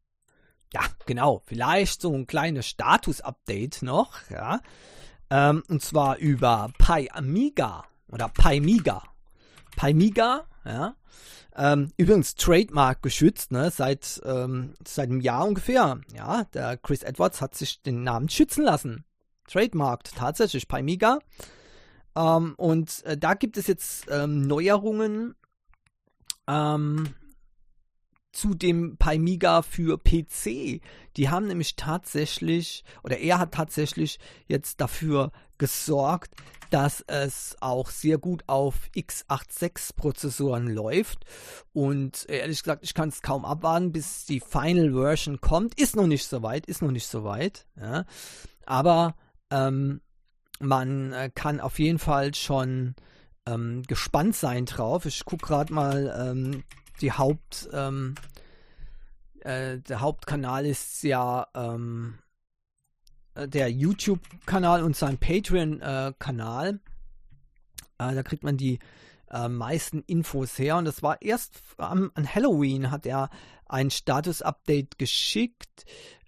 Ja, 0.73 0.83
genau. 1.07 1.43
Vielleicht 1.47 2.03
so 2.03 2.13
ein 2.13 2.27
kleines 2.27 2.67
Status-Update 2.67 3.83
noch, 3.83 4.31
ja. 4.31 4.61
Ähm, 5.31 5.63
und 5.69 5.83
zwar 5.83 6.19
über 6.19 6.71
Pi 6.79 7.11
Amiga 7.13 7.85
oder 8.09 8.29
Pi 8.29 8.61
Miga. 8.61 9.03
Pi 9.79 9.95
Miga, 9.95 10.45
ja. 10.65 10.97
Ähm, 11.55 11.93
übrigens 11.97 12.35
Trademark 12.35 13.01
geschützt, 13.01 13.53
ne, 13.53 13.71
seit, 13.71 14.21
ähm, 14.25 14.75
seit 14.87 15.09
einem 15.09 15.21
Jahr 15.21 15.47
ungefähr. 15.47 16.01
Ja, 16.15 16.45
der 16.53 16.77
Chris 16.77 17.03
Edwards 17.03 17.41
hat 17.41 17.55
sich 17.55 17.81
den 17.83 18.03
Namen 18.03 18.29
schützen 18.29 18.65
lassen. 18.65 19.05
Trademarked, 19.49 20.15
tatsächlich, 20.17 20.67
Paimiga. 20.67 21.21
Ähm, 22.17 22.55
und 22.57 23.05
äh, 23.05 23.17
da 23.17 23.35
gibt 23.35 23.57
es 23.57 23.69
jetzt 23.69 24.07
ähm, 24.11 24.43
Neuerungen 24.43 25.37
ähm, 26.49 27.15
zu 28.33 28.55
dem 28.55 28.97
Paimiga 28.97 29.63
für 29.63 29.99
PC. 29.99 30.81
Die 31.17 31.29
haben 31.29 31.47
nämlich 31.47 31.77
tatsächlich, 31.77 32.85
oder 33.05 33.19
er 33.19 33.39
hat 33.39 33.55
tatsächlich 33.55 34.19
jetzt 34.47 34.81
dafür 34.81 35.31
gesorgt, 35.59 36.33
dass 36.71 37.03
es 37.07 37.57
auch 37.61 37.91
sehr 37.91 38.19
gut 38.19 38.45
auf 38.47 38.75
x86-Prozessoren 38.95 40.69
läuft. 40.69 41.25
Und 41.73 42.27
ehrlich 42.29 42.63
gesagt, 42.63 42.85
ich 42.85 42.95
kann 42.95 43.09
es 43.09 43.23
kaum 43.23 43.45
abwarten, 43.45 43.93
bis 43.93 44.27
die 44.27 44.41
Final 44.41 44.93
Version 44.93 45.41
kommt. 45.41 45.79
Ist 45.81 45.97
noch 45.97 46.07
nicht 46.07 46.27
so 46.27 46.43
weit, 46.43 46.67
ist 46.67 46.83
noch 46.83 46.91
nicht 46.91 47.07
so 47.07 47.25
weit. 47.25 47.67
Ja. 47.81 48.05
Aber 48.67 49.17
ähm, 49.51 50.01
man 50.61 51.13
äh, 51.13 51.31
kann 51.35 51.61
auf 51.61 51.79
jeden 51.79 51.99
Fall 51.99 52.35
schon 52.35 52.95
ähm, 53.47 53.83
gespannt 53.85 54.37
sein 54.37 54.67
drauf. 54.67 55.07
Ich 55.07 55.25
gucke 55.25 55.47
gerade 55.47 55.73
mal 55.73 56.15
ähm, 56.19 56.65
die 57.01 57.13
Haupt, 57.13 57.69
ähm, 57.73 58.15
äh, 59.41 59.79
der 59.79 60.01
Hauptkanal 60.01 60.67
ist 60.67 61.03
ja 61.03 61.47
ähm, 61.55 62.19
äh, 62.19 62.28
der 63.47 63.71
YouTube-Kanal 63.71 64.83
und 64.83 64.97
sein 64.97 65.19
Patreon-Kanal. 65.19 66.81
Äh, 67.99 68.15
da 68.15 68.23
kriegt 68.23 68.43
man 68.43 68.57
die 68.57 68.79
äh, 69.31 69.49
meisten 69.49 70.03
Infos 70.07 70.59
her. 70.59 70.77
Und 70.77 70.85
das 70.85 71.03
war 71.03 71.23
erst 71.23 71.61
am, 71.77 72.11
an 72.15 72.35
Halloween 72.35 72.91
hat 72.91 73.07
er 73.07 73.31
ein 73.67 73.91
Status-Update 73.91 74.99
geschickt. 74.99 75.85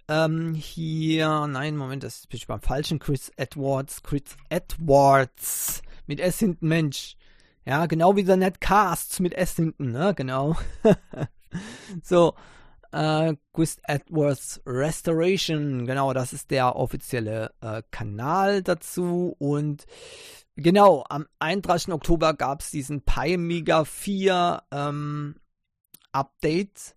Ähm, 0.08 0.54
hier, 0.54 1.46
nein, 1.46 1.76
Moment, 1.76 2.02
das 2.02 2.26
bin 2.26 2.36
ich 2.36 2.46
beim 2.46 2.60
falschen. 2.60 2.98
Chris 2.98 3.30
Edwards, 3.36 4.02
Chris 4.02 4.36
Edwards 4.48 5.82
mit 6.06 6.20
S 6.20 6.38
hinten, 6.38 6.68
Mensch. 6.68 7.16
Ja, 7.64 7.86
genau 7.86 8.16
wie 8.16 8.24
der 8.24 8.36
Netcasts 8.36 9.20
mit 9.20 9.34
S 9.34 9.54
hinten, 9.54 9.92
ne? 9.92 10.14
Genau. 10.14 10.56
so, 12.02 12.34
äh, 12.92 13.34
Chris 13.52 13.78
Edwards 13.84 14.60
Restoration, 14.66 15.86
genau, 15.86 16.12
das 16.12 16.32
ist 16.32 16.50
der 16.50 16.76
offizielle 16.76 17.52
äh, 17.60 17.82
Kanal 17.90 18.62
dazu. 18.62 19.34
Und 19.38 19.86
genau, 20.56 21.04
am 21.08 21.26
31. 21.38 21.92
Oktober 21.92 22.34
gab 22.34 22.60
es 22.60 22.70
diesen 22.70 23.02
Pi 23.02 23.64
4 23.84 24.62
ähm, 24.70 25.36
Update. 26.12 26.96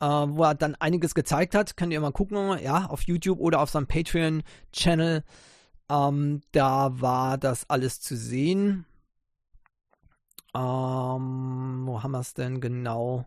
Äh, 0.00 0.06
wo 0.06 0.44
er 0.44 0.54
dann 0.54 0.76
einiges 0.76 1.12
gezeigt 1.12 1.56
hat. 1.56 1.76
Könnt 1.76 1.92
ihr 1.92 2.00
mal 2.00 2.12
gucken, 2.12 2.56
ja, 2.62 2.86
auf 2.86 3.02
YouTube 3.02 3.40
oder 3.40 3.60
auf 3.60 3.70
seinem 3.70 3.88
Patreon-Channel. 3.88 5.24
Ähm, 5.90 6.40
da 6.52 7.00
war 7.00 7.36
das 7.36 7.68
alles 7.68 8.00
zu 8.00 8.16
sehen. 8.16 8.86
Ähm, 10.54 11.82
wo 11.84 12.02
haben 12.02 12.12
wir 12.12 12.20
es 12.20 12.34
denn 12.34 12.60
genau? 12.60 13.26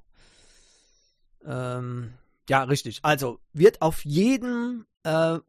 Ähm, 1.45 2.13
ja, 2.49 2.63
richtig. 2.63 2.99
Also 3.03 3.39
wird 3.53 3.81
auf 3.81 4.03
jedem 4.05 4.85
äh, 5.03 5.39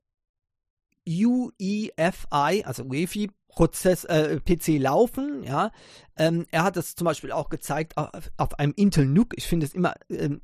UEFI, 1.06 2.64
also 2.64 2.84
UEFI 2.84 3.30
Prozess, 3.48 4.04
äh, 4.04 4.40
PC 4.40 4.80
laufen, 4.80 5.42
ja. 5.44 5.72
Ähm, 6.16 6.46
er 6.50 6.64
hat 6.64 6.76
das 6.76 6.94
zum 6.94 7.04
Beispiel 7.04 7.32
auch 7.32 7.50
gezeigt 7.50 7.96
auf, 7.98 8.30
auf 8.38 8.58
einem 8.58 8.72
Intel 8.76 9.06
NUC. 9.06 9.34
Ich 9.36 9.46
finde 9.46 9.66
es 9.66 9.74
immer 9.74 9.94
ähm, 10.08 10.40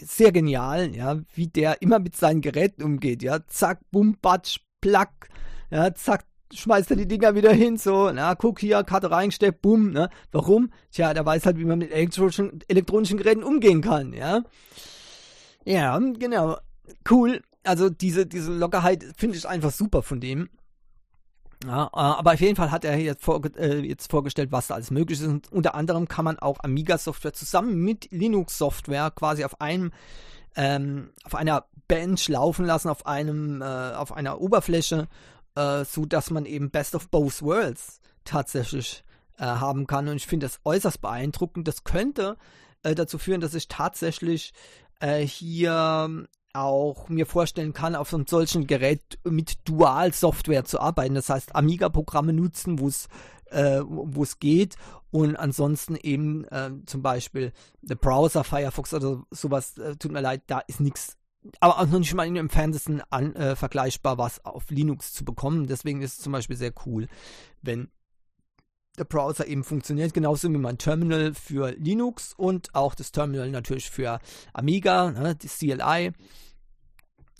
sehr 0.00 0.32
genial, 0.32 0.94
ja, 0.94 1.20
wie 1.34 1.46
der 1.46 1.82
immer 1.82 2.00
mit 2.00 2.16
seinen 2.16 2.40
Geräten 2.40 2.82
umgeht, 2.82 3.22
ja. 3.22 3.46
Zack, 3.46 3.80
bum, 3.90 4.18
batsch, 4.20 4.58
plack, 4.80 5.28
ja, 5.70 5.94
zack, 5.94 6.24
schmeißt 6.54 6.90
er 6.90 6.96
die 6.96 7.08
Dinger 7.08 7.34
wieder 7.34 7.52
hin, 7.52 7.76
so, 7.76 8.10
na, 8.12 8.34
guck 8.34 8.60
hier, 8.60 8.82
Karte 8.84 9.10
reingesteckt, 9.10 9.62
bumm, 9.62 9.90
ne? 9.90 10.08
Warum? 10.30 10.70
Tja, 10.90 11.14
der 11.14 11.24
weiß 11.24 11.46
halt, 11.46 11.58
wie 11.58 11.64
man 11.64 11.78
mit 11.78 11.92
elektronischen, 11.92 12.60
elektronischen 12.68 13.18
Geräten 13.18 13.42
umgehen 13.42 13.80
kann, 13.80 14.12
ja. 14.12 14.42
Ja, 15.64 15.98
genau. 15.98 16.56
Cool. 17.08 17.42
Also 17.64 17.88
diese, 17.90 18.26
diese 18.26 18.52
Lockerheit 18.52 19.04
finde 19.16 19.36
ich 19.36 19.48
einfach 19.48 19.70
super 19.70 20.02
von 20.02 20.20
dem. 20.20 20.48
Ja, 21.64 21.84
äh, 21.86 21.90
aber 21.94 22.32
auf 22.32 22.40
jeden 22.40 22.56
Fall 22.56 22.72
hat 22.72 22.84
er 22.84 22.98
jetzt, 22.98 23.22
vor, 23.22 23.40
äh, 23.56 23.78
jetzt 23.78 24.10
vorgestellt, 24.10 24.50
was 24.50 24.66
da 24.66 24.74
alles 24.74 24.90
möglich 24.90 25.20
ist. 25.20 25.28
Und 25.28 25.52
unter 25.52 25.74
anderem 25.74 26.08
kann 26.08 26.24
man 26.24 26.38
auch 26.38 26.58
Amiga-Software 26.62 27.32
zusammen 27.32 27.76
mit 27.76 28.10
Linux-Software 28.10 29.12
quasi 29.12 29.44
auf 29.44 29.60
einem 29.60 29.92
ähm, 30.54 31.10
auf 31.24 31.34
einer 31.34 31.64
Bench 31.88 32.28
laufen 32.28 32.66
lassen, 32.66 32.88
auf 32.88 33.06
einem 33.06 33.62
äh, 33.62 33.64
auf 33.64 34.12
einer 34.12 34.40
Oberfläche, 34.40 35.08
äh, 35.54 35.84
so 35.84 36.04
dass 36.04 36.30
man 36.30 36.46
eben 36.46 36.70
Best 36.70 36.94
of 36.94 37.08
Both 37.08 37.42
Worlds 37.42 38.00
tatsächlich 38.24 39.04
äh, 39.38 39.44
haben 39.44 39.86
kann. 39.86 40.08
Und 40.08 40.16
ich 40.16 40.26
finde 40.26 40.46
das 40.46 40.60
äußerst 40.64 41.00
beeindruckend. 41.00 41.66
Das 41.68 41.84
könnte 41.84 42.36
äh, 42.82 42.94
dazu 42.94 43.18
führen, 43.18 43.40
dass 43.40 43.54
ich 43.54 43.68
tatsächlich 43.68 44.52
hier 45.24 46.28
auch 46.52 47.08
mir 47.08 47.26
vorstellen 47.26 47.72
kann, 47.72 47.96
auf 47.96 48.14
einem 48.14 48.24
solchen 48.28 48.68
Gerät 48.68 49.18
mit 49.24 49.56
Dual-Software 49.64 50.64
zu 50.64 50.78
arbeiten. 50.78 51.16
Das 51.16 51.28
heißt, 51.28 51.56
Amiga-Programme 51.56 52.32
nutzen, 52.32 52.78
wo 52.78 52.86
es 52.86 53.08
äh, 53.52 53.82
wo 53.84 54.22
es 54.22 54.38
geht 54.38 54.76
und 55.10 55.36
ansonsten 55.36 55.96
eben 55.96 56.44
äh, 56.44 56.70
zum 56.86 57.02
Beispiel 57.02 57.52
der 57.82 57.96
Browser, 57.96 58.44
Firefox 58.44 58.94
oder 58.94 59.22
sowas, 59.30 59.76
äh, 59.78 59.96
tut 59.96 60.12
mir 60.12 60.20
leid, 60.20 60.42
da 60.46 60.60
ist 60.60 60.80
nichts, 60.80 61.16
aber 61.60 61.78
auch 61.78 61.86
noch 61.86 61.98
nicht 61.98 62.14
mal 62.14 62.26
in 62.26 62.34
dem 62.34 62.46
Entferntesten 62.46 63.02
an, 63.10 63.34
äh, 63.34 63.56
vergleichbar, 63.56 64.18
was 64.18 64.44
auf 64.44 64.70
Linux 64.70 65.12
zu 65.12 65.24
bekommen. 65.24 65.66
Deswegen 65.66 66.02
ist 66.02 66.18
es 66.18 66.24
zum 66.24 66.32
Beispiel 66.32 66.56
sehr 66.56 66.72
cool, 66.86 67.08
wenn 67.62 67.90
der 68.98 69.04
Browser 69.04 69.46
eben 69.46 69.64
funktioniert, 69.64 70.12
genauso 70.12 70.52
wie 70.52 70.58
mein 70.58 70.78
Terminal 70.78 71.34
für 71.34 71.70
Linux 71.72 72.34
und 72.36 72.74
auch 72.74 72.94
das 72.94 73.10
Terminal 73.10 73.50
natürlich 73.50 73.90
für 73.90 74.20
Amiga, 74.52 75.10
ne, 75.10 75.34
die 75.34 75.48
CLI. 75.48 76.12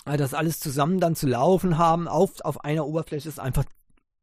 Das 0.05 0.35
alles 0.35 0.59
zusammen 0.59 0.99
dann 0.99 1.15
zu 1.15 1.29
laufen 1.29 1.79
haben 1.79 2.09
auf, 2.09 2.41
auf 2.41 2.65
einer 2.65 2.87
Oberfläche 2.87 3.29
ist 3.29 3.39
einfach 3.39 3.65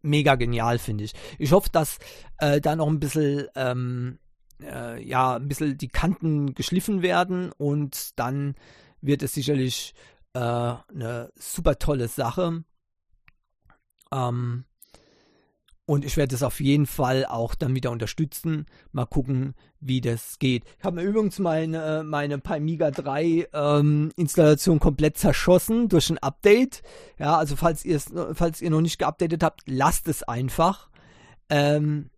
mega 0.02 0.36
genial, 0.36 0.80
finde 0.80 1.06
ich. 1.06 1.14
Ich 1.38 1.52
hoffe, 1.52 1.70
dass 1.72 2.00
äh, 2.40 2.60
da 2.60 2.76
noch 2.76 2.88
ein 2.88 3.00
bisschen, 3.00 3.48
ähm, 3.56 4.20
äh, 4.62 5.02
ja, 5.02 5.36
ein 5.36 5.48
bisschen 5.48 5.78
die 5.78 5.88
Kanten 5.88 6.54
geschliffen 6.54 7.02
werden 7.02 7.52
und 7.58 8.20
dann 8.20 8.56
wird 9.02 9.24
es 9.24 9.34
sicherlich 9.34 9.94
äh, 10.34 10.40
eine 10.40 11.32
super 11.36 11.78
tolle 11.80 12.08
Sache. 12.08 12.64
Ähm, 14.12 14.66
und 15.90 16.06
ich 16.06 16.18
werde 16.18 16.36
es 16.36 16.44
auf 16.44 16.62
jeden 16.62 16.86
Fall 16.86 17.26
auch 17.26 17.56
dann 17.56 17.74
wieder 17.74 17.90
unterstützen. 17.90 18.68
Mal 18.92 19.08
gucken, 19.08 19.56
wie 19.80 20.02
das 20.02 20.38
geht. 20.38 20.64
Ich 20.78 20.84
habe 20.84 20.98
mir 20.98 21.02
übrigens 21.02 21.40
meine, 21.40 22.04
meine 22.06 22.38
Pamiga 22.38 22.92
3 22.92 23.48
ähm, 23.52 24.12
Installation 24.16 24.80
komplett 24.80 25.18
zerschossen 25.18 25.90
durch 25.90 26.12
ein 26.12 26.20
Update. 26.20 26.84
Ja, 27.18 27.38
also 27.38 27.56
falls 27.56 27.84
falls 28.34 28.62
ihr 28.62 28.70
noch 28.70 28.82
nicht 28.82 29.00
geupdatet 29.00 29.42
habt, 29.42 29.64
lasst 29.66 30.08
es 30.08 30.22
einfach. 30.22 30.92
Ähm, 31.50 32.12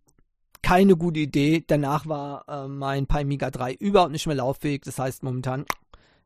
keine 0.62 0.96
gute 0.96 1.20
Idee. 1.20 1.64
Danach 1.66 2.06
war 2.06 2.44
äh, 2.48 2.68
mein 2.68 3.06
Pamiga 3.06 3.50
3 3.50 3.72
überhaupt 3.72 4.12
nicht 4.12 4.26
mehr 4.26 4.36
lauffähig. 4.36 4.82
Das 4.82 4.98
heißt, 4.98 5.22
momentan 5.22 5.64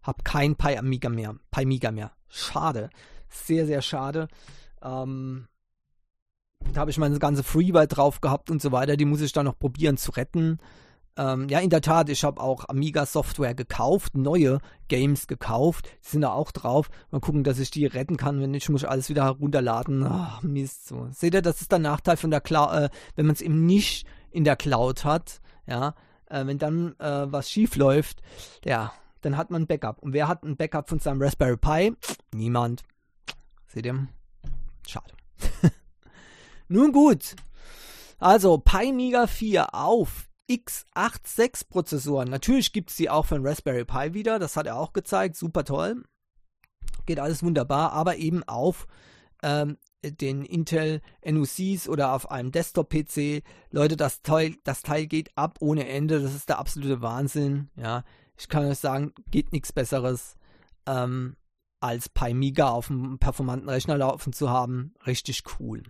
habe 0.06 0.22
kein 0.22 0.56
Pi 0.56 0.76
Amiga 0.76 1.08
mehr. 1.08 1.34
Pamiga 1.50 1.90
mehr. 1.90 2.12
Schade. 2.28 2.90
Sehr, 3.28 3.66
sehr 3.66 3.82
schade. 3.82 4.28
Ähm, 4.82 5.46
da 6.72 6.80
habe 6.80 6.90
ich 6.90 6.98
meine 6.98 7.18
ganze 7.18 7.42
Freeware 7.42 7.86
drauf 7.86 8.20
gehabt 8.20 8.50
und 8.50 8.62
so 8.62 8.72
weiter. 8.72 8.96
Die 8.96 9.04
muss 9.04 9.20
ich 9.20 9.32
dann 9.32 9.46
noch 9.46 9.58
probieren 9.58 9.96
zu 9.96 10.12
retten. 10.12 10.58
Ähm, 11.18 11.48
ja, 11.48 11.60
in 11.60 11.70
der 11.70 11.80
Tat, 11.80 12.10
ich 12.10 12.24
habe 12.24 12.40
auch 12.42 12.68
Amiga-Software 12.68 13.54
gekauft, 13.54 14.16
neue 14.16 14.58
Games 14.88 15.26
gekauft. 15.26 15.88
Die 16.04 16.10
sind 16.10 16.20
da 16.20 16.32
auch 16.32 16.52
drauf. 16.52 16.90
Mal 17.10 17.20
gucken, 17.20 17.42
dass 17.42 17.58
ich 17.58 17.70
die 17.70 17.86
retten 17.86 18.16
kann. 18.16 18.40
Wenn 18.40 18.50
nicht, 18.50 18.68
muss 18.68 18.82
ich 18.82 18.88
alles 18.88 19.08
wieder 19.08 19.24
herunterladen. 19.24 20.04
Ach, 20.04 20.42
Mist. 20.42 20.88
So. 20.88 21.08
Seht 21.12 21.34
ihr, 21.34 21.42
das 21.42 21.62
ist 21.62 21.72
der 21.72 21.78
Nachteil 21.78 22.18
von 22.18 22.30
der 22.30 22.42
Cloud, 22.42 22.72
äh, 22.72 22.88
wenn 23.14 23.26
man 23.26 23.34
es 23.34 23.40
eben 23.40 23.64
nicht 23.64 24.06
in 24.30 24.44
der 24.44 24.56
Cloud 24.56 25.04
hat. 25.04 25.40
Ja, 25.66 25.94
äh, 26.28 26.46
wenn 26.46 26.58
dann 26.58 26.94
äh, 26.98 27.32
was 27.32 27.50
schief 27.50 27.76
läuft, 27.76 28.20
ja, 28.64 28.92
dann 29.26 29.36
hat 29.36 29.50
man 29.50 29.62
ein 29.62 29.66
Backup. 29.66 29.98
Und 29.98 30.12
wer 30.12 30.28
hat 30.28 30.44
ein 30.44 30.56
Backup 30.56 30.88
von 30.88 31.00
seinem 31.00 31.20
Raspberry 31.20 31.56
Pi? 31.56 31.96
Niemand. 32.32 32.84
Seht 33.66 33.84
ihr? 33.84 34.06
Schade. 34.86 35.12
Nun 36.68 36.92
gut. 36.92 37.34
Also 38.18 38.58
Pi 38.58 39.26
4 39.26 39.74
auf 39.74 40.28
x86 40.48 41.68
Prozessoren. 41.68 42.30
Natürlich 42.30 42.72
gibt 42.72 42.90
es 42.90 42.96
die 42.96 43.10
auch 43.10 43.26
den 43.26 43.44
Raspberry 43.44 43.84
Pi 43.84 44.14
wieder. 44.14 44.38
Das 44.38 44.56
hat 44.56 44.68
er 44.68 44.76
auch 44.76 44.92
gezeigt. 44.92 45.36
Super 45.36 45.64
toll. 45.64 46.04
Geht 47.04 47.18
alles 47.18 47.42
wunderbar. 47.42 47.92
Aber 47.92 48.16
eben 48.16 48.44
auf 48.44 48.86
ähm, 49.42 49.76
den 50.04 50.44
Intel 50.44 51.00
NUCs 51.24 51.88
oder 51.88 52.12
auf 52.12 52.30
einem 52.30 52.52
Desktop-PC. 52.52 53.42
Leute, 53.72 53.96
das 53.96 54.22
Teil, 54.22 54.54
das 54.62 54.82
Teil 54.82 55.08
geht 55.08 55.36
ab 55.36 55.58
ohne 55.58 55.88
Ende. 55.88 56.20
Das 56.20 56.32
ist 56.32 56.48
der 56.48 56.60
absolute 56.60 57.02
Wahnsinn. 57.02 57.70
Ja, 57.74 58.04
ich 58.38 58.48
kann 58.48 58.66
euch 58.66 58.78
sagen, 58.78 59.12
geht 59.30 59.52
nichts 59.52 59.72
Besseres. 59.72 60.36
Ähm, 60.86 61.36
als 61.80 62.08
Pi 62.08 62.54
auf 62.62 62.90
einem 62.90 63.18
performanten 63.18 63.68
Rechner 63.68 63.98
laufen 63.98 64.32
zu 64.32 64.50
haben. 64.50 64.94
Richtig 65.06 65.42
cool. 65.58 65.82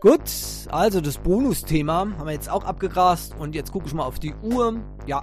Gut, 0.00 0.22
also 0.70 1.00
das 1.00 1.18
Bonusthema 1.18 2.00
haben 2.00 2.26
wir 2.26 2.32
jetzt 2.32 2.50
auch 2.50 2.64
abgegrast 2.64 3.34
und 3.36 3.54
jetzt 3.54 3.72
gucke 3.72 3.86
ich 3.86 3.94
mal 3.94 4.04
auf 4.04 4.18
die 4.18 4.34
Uhr. 4.34 4.80
Ja, 5.06 5.22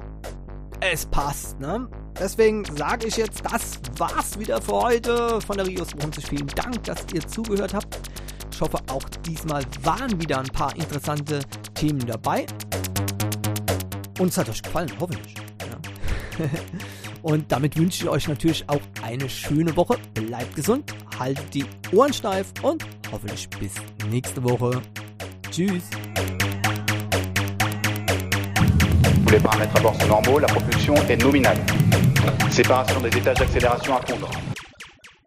es 0.79 1.05
passt, 1.05 1.59
ne? 1.59 1.89
Deswegen 2.19 2.63
sage 2.63 3.07
ich 3.07 3.17
jetzt, 3.17 3.43
das 3.45 3.79
war's 3.97 4.39
wieder 4.39 4.61
für 4.61 4.81
heute 4.81 5.41
von 5.41 5.57
der 5.57 5.67
Rios 5.67 5.93
Wohnsitz. 6.01 6.29
Vielen 6.29 6.47
Dank, 6.47 6.83
dass 6.83 7.05
ihr 7.13 7.25
zugehört 7.27 7.73
habt. 7.73 7.99
Ich 8.51 8.61
hoffe, 8.61 8.77
auch 8.89 9.03
diesmal 9.25 9.63
waren 9.83 10.21
wieder 10.21 10.39
ein 10.39 10.47
paar 10.47 10.75
interessante 10.75 11.39
Themen 11.75 12.05
dabei. 12.05 12.45
Und 14.19 14.27
es 14.27 14.37
hat 14.37 14.49
euch 14.49 14.61
gefallen, 14.61 14.91
hoffentlich. 14.99 15.33
Ja. 15.61 16.45
Und 17.21 17.51
damit 17.51 17.77
wünsche 17.77 18.03
ich 18.03 18.09
euch 18.09 18.27
natürlich 18.27 18.63
auch 18.67 18.81
eine 19.01 19.29
schöne 19.29 19.75
Woche. 19.75 19.97
Bleibt 20.13 20.55
gesund, 20.55 20.93
haltet 21.17 21.53
die 21.53 21.65
Ohren 21.93 22.13
steif 22.13 22.53
und 22.61 22.85
hoffentlich 23.11 23.49
bis 23.59 23.73
nächste 24.09 24.41
Woche. 24.43 24.81
Tschüss. 25.51 25.83
Les 29.31 29.39
paramètres 29.39 29.75
à 29.75 29.81
bord 29.81 29.95
sont 30.01 30.07
normaux, 30.07 30.39
la 30.39 30.47
propulsion 30.47 30.95
est 31.07 31.21
nominale. 31.21 31.57
Séparation 32.49 33.01
des 33.01 33.15
étages 33.17 33.37
d'accélération 33.37 33.97
à 33.97 34.01
fondre. 34.01 34.48